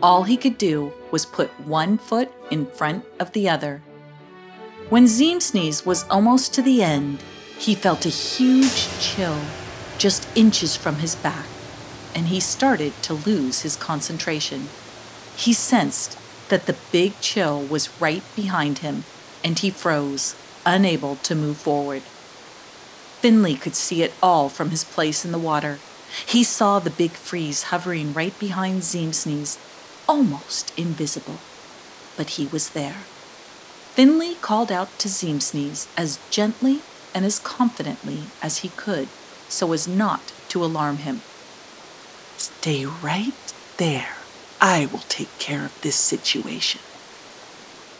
All 0.01 0.23
he 0.23 0.38
could 0.38 0.57
do 0.57 0.91
was 1.12 1.25
put 1.25 1.49
one 1.60 1.97
foot 1.97 2.31
in 2.49 2.65
front 2.65 3.05
of 3.19 3.31
the 3.34 3.47
other. 3.47 3.81
When 4.89 5.05
Zeemsneeze 5.05 5.86
was 5.86 6.05
almost 6.10 6.53
to 6.55 6.62
the 6.62 6.84
end, 6.84 7.23
he 7.57 7.75
felt 7.75 8.05
a 8.05 8.10
huge 8.10 8.89
chill 8.99 9.39
just 9.97 10.27
inches 10.36 10.75
from 10.75 10.95
his 10.95 11.15
back, 11.15 11.45
and 12.15 12.27
he 12.27 12.39
started 12.39 12.91
to 13.03 13.13
lose 13.13 13.62
his 13.62 13.75
concentration. 13.75 14.67
He 15.36 15.53
sensed 15.53 16.17
that 16.49 16.65
the 16.65 16.75
big 16.91 17.13
chill 17.21 17.62
was 17.62 18.01
right 18.01 18.23
behind 18.36 18.79
him, 18.79 19.03
and 19.43 19.60
he 19.60 19.69
froze, 19.69 20.36
unable 20.65 21.17
to 21.17 21.36
move 21.36 21.57
forward. 21.57 22.01
Finley 23.21 23.53
could 23.55 23.75
see 23.75 24.01
it 24.01 24.13
all 24.21 24.49
from 24.49 24.71
his 24.71 24.84
place 24.84 25.23
in 25.23 25.31
the 25.31 25.38
water. 25.38 25.77
He 26.25 26.43
saw 26.43 26.79
the 26.79 26.89
big 26.89 27.12
freeze 27.12 27.63
hovering 27.63 28.13
right 28.13 28.38
behind 28.39 28.81
Zeemsneeze, 28.81 29.60
almost 30.10 30.77
invisible. 30.77 31.38
But 32.17 32.31
he 32.31 32.47
was 32.47 32.71
there. 32.71 33.03
Finley 33.93 34.36
called 34.41 34.71
out 34.71 34.97
to 34.97 35.07
Zeemsneeze 35.07 35.88
as 35.95 36.17
gently 36.31 36.81
and 37.13 37.23
as 37.23 37.38
confidently 37.38 38.23
as 38.41 38.60
he 38.60 38.69
could 38.69 39.07
so 39.47 39.71
as 39.71 39.88
not 39.88 40.34
to 40.49 40.65
alarm 40.65 40.97
him. 40.97 41.21
Stay 42.38 42.86
right 42.86 43.53
there. 43.77 44.15
I 44.60 44.88
will 44.88 45.03
take 45.10 45.38
care 45.38 45.65
of 45.65 45.81
this 45.81 45.95
situation. 45.95 46.81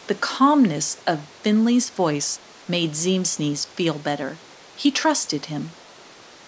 The 0.08 0.14
calmness 0.16 1.00
of 1.06 1.20
Finley's 1.42 1.90
voice 1.90 2.40
made 2.68 2.92
Zeemsneeze 2.92 3.66
feel 3.66 3.94
better. 3.94 4.36
He 4.76 4.90
trusted 4.90 5.46
him. 5.46 5.70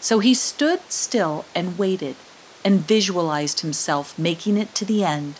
So 0.01 0.19
he 0.19 0.35
stood 0.35 0.81
still 0.89 1.45
and 1.55 1.79
waited 1.79 2.17
and 2.65 2.87
visualized 2.87 3.61
himself 3.61 4.19
making 4.19 4.57
it 4.57 4.75
to 4.75 4.85
the 4.85 5.05
end. 5.05 5.35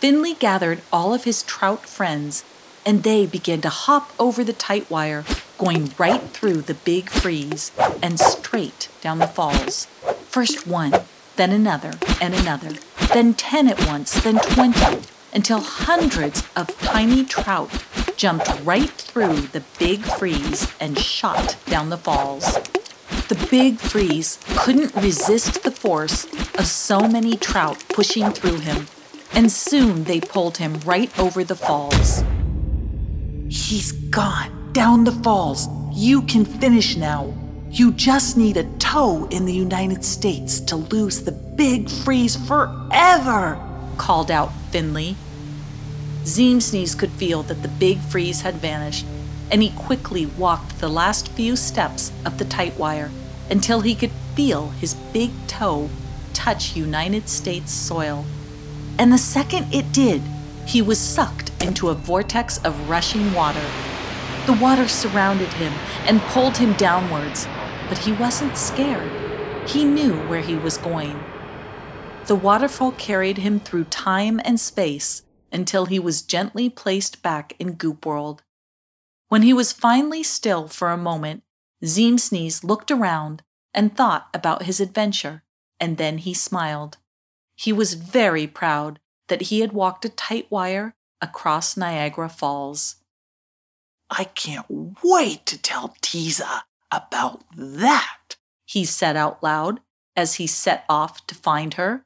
Finley 0.00 0.34
gathered 0.34 0.82
all 0.92 1.14
of 1.14 1.24
his 1.24 1.42
trout 1.42 1.86
friends 1.86 2.44
and 2.84 3.02
they 3.02 3.26
began 3.26 3.60
to 3.60 3.68
hop 3.68 4.10
over 4.18 4.42
the 4.42 4.52
tight 4.52 4.90
wire, 4.90 5.24
going 5.58 5.92
right 5.98 6.22
through 6.30 6.62
the 6.62 6.74
big 6.74 7.08
freeze 7.08 7.70
and 8.02 8.18
straight 8.18 8.88
down 9.00 9.18
the 9.18 9.28
falls. 9.28 9.86
First 10.28 10.66
one, 10.66 10.92
then 11.36 11.52
another, 11.52 11.92
and 12.20 12.34
another, 12.34 12.72
then 13.12 13.34
10 13.34 13.68
at 13.68 13.86
once, 13.86 14.12
then 14.22 14.38
20, 14.38 15.06
until 15.32 15.60
hundreds 15.60 16.42
of 16.56 16.76
tiny 16.80 17.24
trout 17.24 17.70
jumped 18.22 18.60
right 18.62 18.92
through 18.92 19.34
the 19.50 19.64
big 19.80 20.00
freeze 20.00 20.72
and 20.78 20.96
shot 20.96 21.56
down 21.66 21.90
the 21.90 21.98
falls. 21.98 22.54
The 23.26 23.48
big 23.50 23.80
freeze 23.80 24.38
couldn't 24.58 24.94
resist 24.94 25.64
the 25.64 25.72
force 25.72 26.26
of 26.54 26.68
so 26.68 27.00
many 27.00 27.36
trout 27.36 27.82
pushing 27.88 28.30
through 28.30 28.60
him, 28.60 28.86
and 29.32 29.50
soon 29.50 30.04
they 30.04 30.20
pulled 30.20 30.58
him 30.58 30.78
right 30.84 31.10
over 31.18 31.42
the 31.42 31.56
falls. 31.56 32.22
He's 33.48 33.90
gone 33.90 34.70
down 34.72 35.02
the 35.02 35.18
falls. 35.24 35.66
You 35.92 36.22
can 36.22 36.44
finish 36.44 36.96
now. 36.96 37.34
You 37.70 37.90
just 37.90 38.36
need 38.36 38.56
a 38.56 38.70
toe 38.78 39.26
in 39.32 39.46
the 39.46 39.52
United 39.52 40.04
States 40.04 40.60
to 40.60 40.76
lose 40.76 41.22
the 41.22 41.32
big 41.32 41.90
freeze 41.90 42.36
forever, 42.46 43.58
called 43.98 44.30
out 44.30 44.52
Finley. 44.70 45.16
Zeemsneeze 46.24 46.96
could 46.96 47.10
feel 47.10 47.42
that 47.44 47.62
the 47.62 47.68
big 47.68 47.98
freeze 47.98 48.42
had 48.42 48.54
vanished, 48.54 49.04
and 49.50 49.60
he 49.60 49.70
quickly 49.70 50.26
walked 50.26 50.78
the 50.78 50.88
last 50.88 51.28
few 51.28 51.56
steps 51.56 52.12
of 52.24 52.38
the 52.38 52.44
tight 52.44 52.78
wire 52.78 53.10
until 53.50 53.80
he 53.80 53.94
could 53.94 54.12
feel 54.34 54.68
his 54.70 54.94
big 55.12 55.30
toe 55.48 55.90
touch 56.32 56.76
United 56.76 57.28
States 57.28 57.72
soil. 57.72 58.24
And 58.98 59.12
the 59.12 59.18
second 59.18 59.74
it 59.74 59.92
did, 59.92 60.22
he 60.64 60.80
was 60.80 60.98
sucked 60.98 61.50
into 61.60 61.88
a 61.88 61.94
vortex 61.94 62.58
of 62.58 62.88
rushing 62.88 63.32
water. 63.34 63.64
The 64.46 64.52
water 64.54 64.86
surrounded 64.86 65.52
him 65.54 65.72
and 66.06 66.20
pulled 66.22 66.56
him 66.56 66.72
downwards, 66.74 67.48
but 67.88 67.98
he 67.98 68.12
wasn't 68.12 68.56
scared. 68.56 69.10
He 69.68 69.84
knew 69.84 70.14
where 70.28 70.40
he 70.40 70.54
was 70.54 70.78
going. 70.78 71.18
The 72.26 72.36
waterfall 72.36 72.92
carried 72.92 73.38
him 73.38 73.58
through 73.58 73.84
time 73.84 74.40
and 74.44 74.58
space 74.58 75.22
until 75.52 75.86
he 75.86 75.98
was 75.98 76.22
gently 76.22 76.68
placed 76.70 77.22
back 77.22 77.54
in 77.58 77.74
Goop 77.74 78.06
World. 78.06 78.42
When 79.28 79.42
he 79.42 79.52
was 79.52 79.72
finally 79.72 80.22
still 80.22 80.68
for 80.68 80.90
a 80.90 80.96
moment, 80.96 81.42
Zeemsneeze 81.84 82.64
looked 82.64 82.90
around 82.90 83.42
and 83.74 83.96
thought 83.96 84.28
about 84.34 84.64
his 84.64 84.80
adventure, 84.80 85.42
and 85.80 85.96
then 85.96 86.18
he 86.18 86.34
smiled. 86.34 86.98
He 87.54 87.72
was 87.72 87.94
very 87.94 88.46
proud 88.46 88.98
that 89.28 89.42
he 89.42 89.60
had 89.60 89.72
walked 89.72 90.04
a 90.04 90.08
tight 90.08 90.50
wire 90.50 90.94
across 91.20 91.76
Niagara 91.76 92.28
Falls. 92.28 92.96
I 94.10 94.24
can't 94.24 94.66
wait 95.02 95.46
to 95.46 95.60
tell 95.60 95.94
Teeza 96.02 96.62
about 96.90 97.44
that, 97.56 98.36
he 98.66 98.84
said 98.84 99.16
out 99.16 99.42
loud 99.42 99.80
as 100.14 100.34
he 100.34 100.46
set 100.46 100.84
off 100.88 101.26
to 101.26 101.34
find 101.34 101.74
her. 101.74 102.04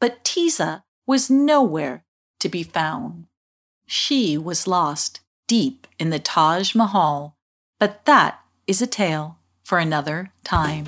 But 0.00 0.24
Teeza 0.24 0.82
was 1.06 1.30
nowhere 1.30 2.04
to 2.40 2.48
be 2.48 2.62
found. 2.62 3.26
She 3.86 4.36
was 4.36 4.66
lost 4.66 5.20
deep 5.46 5.86
in 5.98 6.10
the 6.10 6.18
Taj 6.18 6.74
Mahal, 6.74 7.36
but 7.78 8.04
that 8.04 8.40
is 8.66 8.82
a 8.82 8.86
tale 8.86 9.38
for 9.64 9.78
another 9.78 10.32
time. 10.44 10.86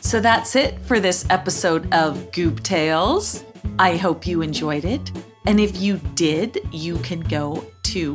So 0.00 0.20
that's 0.20 0.56
it 0.56 0.78
for 0.80 1.00
this 1.00 1.26
episode 1.30 1.92
of 1.92 2.30
Goop 2.32 2.62
Tales. 2.62 3.44
I 3.78 3.96
hope 3.96 4.26
you 4.26 4.40
enjoyed 4.40 4.84
it. 4.84 5.10
And 5.46 5.60
if 5.60 5.80
you 5.80 5.98
did, 6.14 6.58
you 6.72 6.96
can 6.98 7.20
go 7.20 7.64
to 7.84 8.14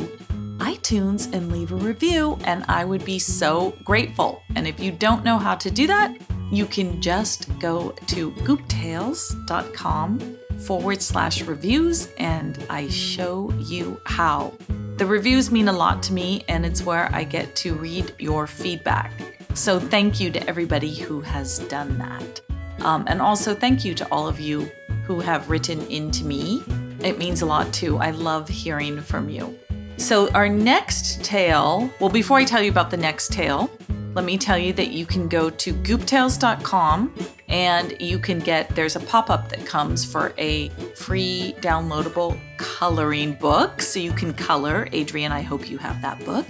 iTunes 0.57 1.31
and 1.33 1.51
leave 1.51 1.71
a 1.71 1.75
review, 1.75 2.37
and 2.45 2.63
I 2.67 2.85
would 2.85 3.03
be 3.03 3.19
so 3.19 3.73
grateful. 3.83 4.41
And 4.55 4.67
if 4.67 4.79
you 4.79 4.91
don't 4.91 5.23
know 5.23 5.37
how 5.37 5.55
to 5.55 5.71
do 5.71 5.87
that, 5.87 6.15
you 6.51 6.65
can 6.65 7.01
just 7.01 7.47
go 7.59 7.91
to 8.07 8.31
gooptales.com 8.31 10.37
forward 10.65 11.01
slash 11.01 11.43
reviews, 11.43 12.07
and 12.17 12.63
I 12.69 12.87
show 12.89 13.53
you 13.59 13.99
how. 14.05 14.53
The 14.97 15.05
reviews 15.05 15.51
mean 15.51 15.67
a 15.67 15.73
lot 15.73 16.03
to 16.03 16.13
me, 16.13 16.43
and 16.47 16.65
it's 16.65 16.83
where 16.83 17.09
I 17.13 17.23
get 17.23 17.55
to 17.57 17.73
read 17.75 18.13
your 18.19 18.47
feedback. 18.47 19.11
So 19.53 19.79
thank 19.79 20.19
you 20.19 20.31
to 20.31 20.49
everybody 20.49 20.93
who 20.93 21.21
has 21.21 21.59
done 21.59 21.97
that. 21.97 22.41
Um, 22.85 23.05
and 23.07 23.21
also 23.21 23.53
thank 23.53 23.83
you 23.83 23.93
to 23.95 24.07
all 24.11 24.27
of 24.27 24.39
you 24.39 24.71
who 25.05 25.19
have 25.19 25.49
written 25.49 25.81
into 25.87 26.23
me 26.23 26.63
it 27.03 27.17
means 27.17 27.41
a 27.41 27.45
lot 27.45 27.73
too. 27.73 27.97
I 27.97 28.11
love 28.11 28.47
hearing 28.47 29.01
from 29.01 29.29
you. 29.29 29.57
So, 29.97 30.31
our 30.31 30.47
next 30.49 31.23
tale, 31.23 31.91
well, 31.99 32.09
before 32.09 32.37
I 32.37 32.43
tell 32.43 32.61
you 32.61 32.71
about 32.71 32.89
the 32.91 32.97
next 32.97 33.31
tale, 33.31 33.69
let 34.13 34.25
me 34.25 34.37
tell 34.37 34.57
you 34.57 34.73
that 34.73 34.91
you 34.91 35.05
can 35.05 35.27
go 35.27 35.49
to 35.49 35.73
gooptales.com 35.73 37.13
and 37.51 37.95
you 38.01 38.17
can 38.17 38.39
get 38.39 38.73
there's 38.75 38.95
a 38.95 38.99
pop-up 39.01 39.49
that 39.49 39.63
comes 39.65 40.03
for 40.03 40.33
a 40.37 40.69
free 40.95 41.53
downloadable 41.59 42.39
coloring 42.57 43.33
book 43.33 43.81
so 43.81 43.99
you 43.99 44.11
can 44.11 44.33
color 44.33 44.87
adrian 44.91 45.31
i 45.31 45.41
hope 45.41 45.69
you 45.69 45.77
have 45.77 46.01
that 46.01 46.23
book 46.25 46.47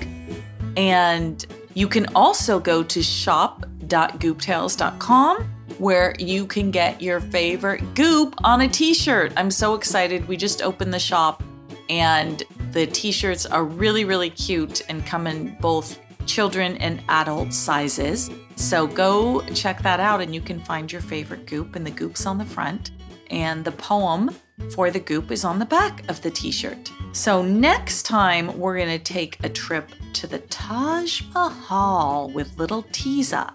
and 0.77 1.45
you 1.73 1.87
can 1.87 2.05
also 2.15 2.59
go 2.59 2.83
to 2.83 3.01
shop.gooptales.com 3.01 5.49
where 5.77 6.13
you 6.19 6.45
can 6.45 6.69
get 6.69 7.01
your 7.01 7.19
favorite 7.19 7.95
goop 7.95 8.35
on 8.43 8.61
a 8.61 8.67
t 8.67 8.93
shirt. 8.93 9.33
I'm 9.35 9.49
so 9.49 9.73
excited. 9.73 10.27
We 10.27 10.37
just 10.37 10.61
opened 10.61 10.93
the 10.93 10.99
shop 10.99 11.41
and 11.89 12.43
the 12.71 12.85
t 12.85 13.11
shirts 13.11 13.45
are 13.45 13.63
really, 13.63 14.05
really 14.05 14.29
cute 14.29 14.83
and 14.89 15.05
come 15.05 15.27
in 15.27 15.57
both 15.59 15.99
children 16.25 16.77
and 16.77 17.03
adult 17.09 17.53
sizes. 17.53 18.29
So 18.55 18.87
go 18.87 19.41
check 19.53 19.81
that 19.83 19.99
out 19.99 20.21
and 20.21 20.33
you 20.33 20.41
can 20.41 20.59
find 20.61 20.91
your 20.91 21.01
favorite 21.01 21.45
goop, 21.45 21.75
and 21.75 21.85
the 21.85 21.91
goop's 21.91 22.25
on 22.25 22.37
the 22.37 22.45
front. 22.45 22.91
And 23.29 23.63
the 23.63 23.71
poem 23.71 24.35
for 24.69 24.91
the 24.91 24.99
goop 24.99 25.31
is 25.31 25.43
on 25.43 25.59
the 25.59 25.65
back 25.65 26.07
of 26.09 26.21
the 26.21 26.31
t 26.31 26.51
shirt. 26.51 26.91
So, 27.13 27.41
next 27.41 28.03
time, 28.03 28.57
we're 28.57 28.77
going 28.77 28.97
to 28.97 28.99
take 28.99 29.43
a 29.43 29.49
trip 29.49 29.89
to 30.13 30.27
the 30.27 30.39
Taj 30.39 31.23
Mahal 31.33 32.29
with 32.29 32.57
little 32.57 32.83
Teeza. 32.83 33.53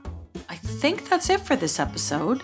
I 0.48 0.56
think 0.56 1.08
that's 1.08 1.30
it 1.30 1.40
for 1.40 1.56
this 1.56 1.78
episode, 1.78 2.42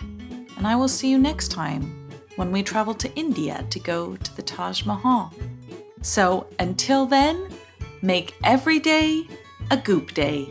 and 0.56 0.66
I 0.66 0.76
will 0.76 0.88
see 0.88 1.10
you 1.10 1.18
next 1.18 1.48
time 1.48 2.08
when 2.36 2.50
we 2.50 2.62
travel 2.62 2.94
to 2.94 3.14
India 3.14 3.64
to 3.70 3.78
go 3.78 4.16
to 4.16 4.36
the 4.36 4.42
Taj 4.42 4.84
Mahal. 4.84 5.32
So 6.00 6.46
until 6.58 7.06
then, 7.06 7.48
make 8.00 8.34
every 8.42 8.78
day 8.78 9.28
a 9.70 9.76
goop 9.76 10.14
day. 10.14 10.48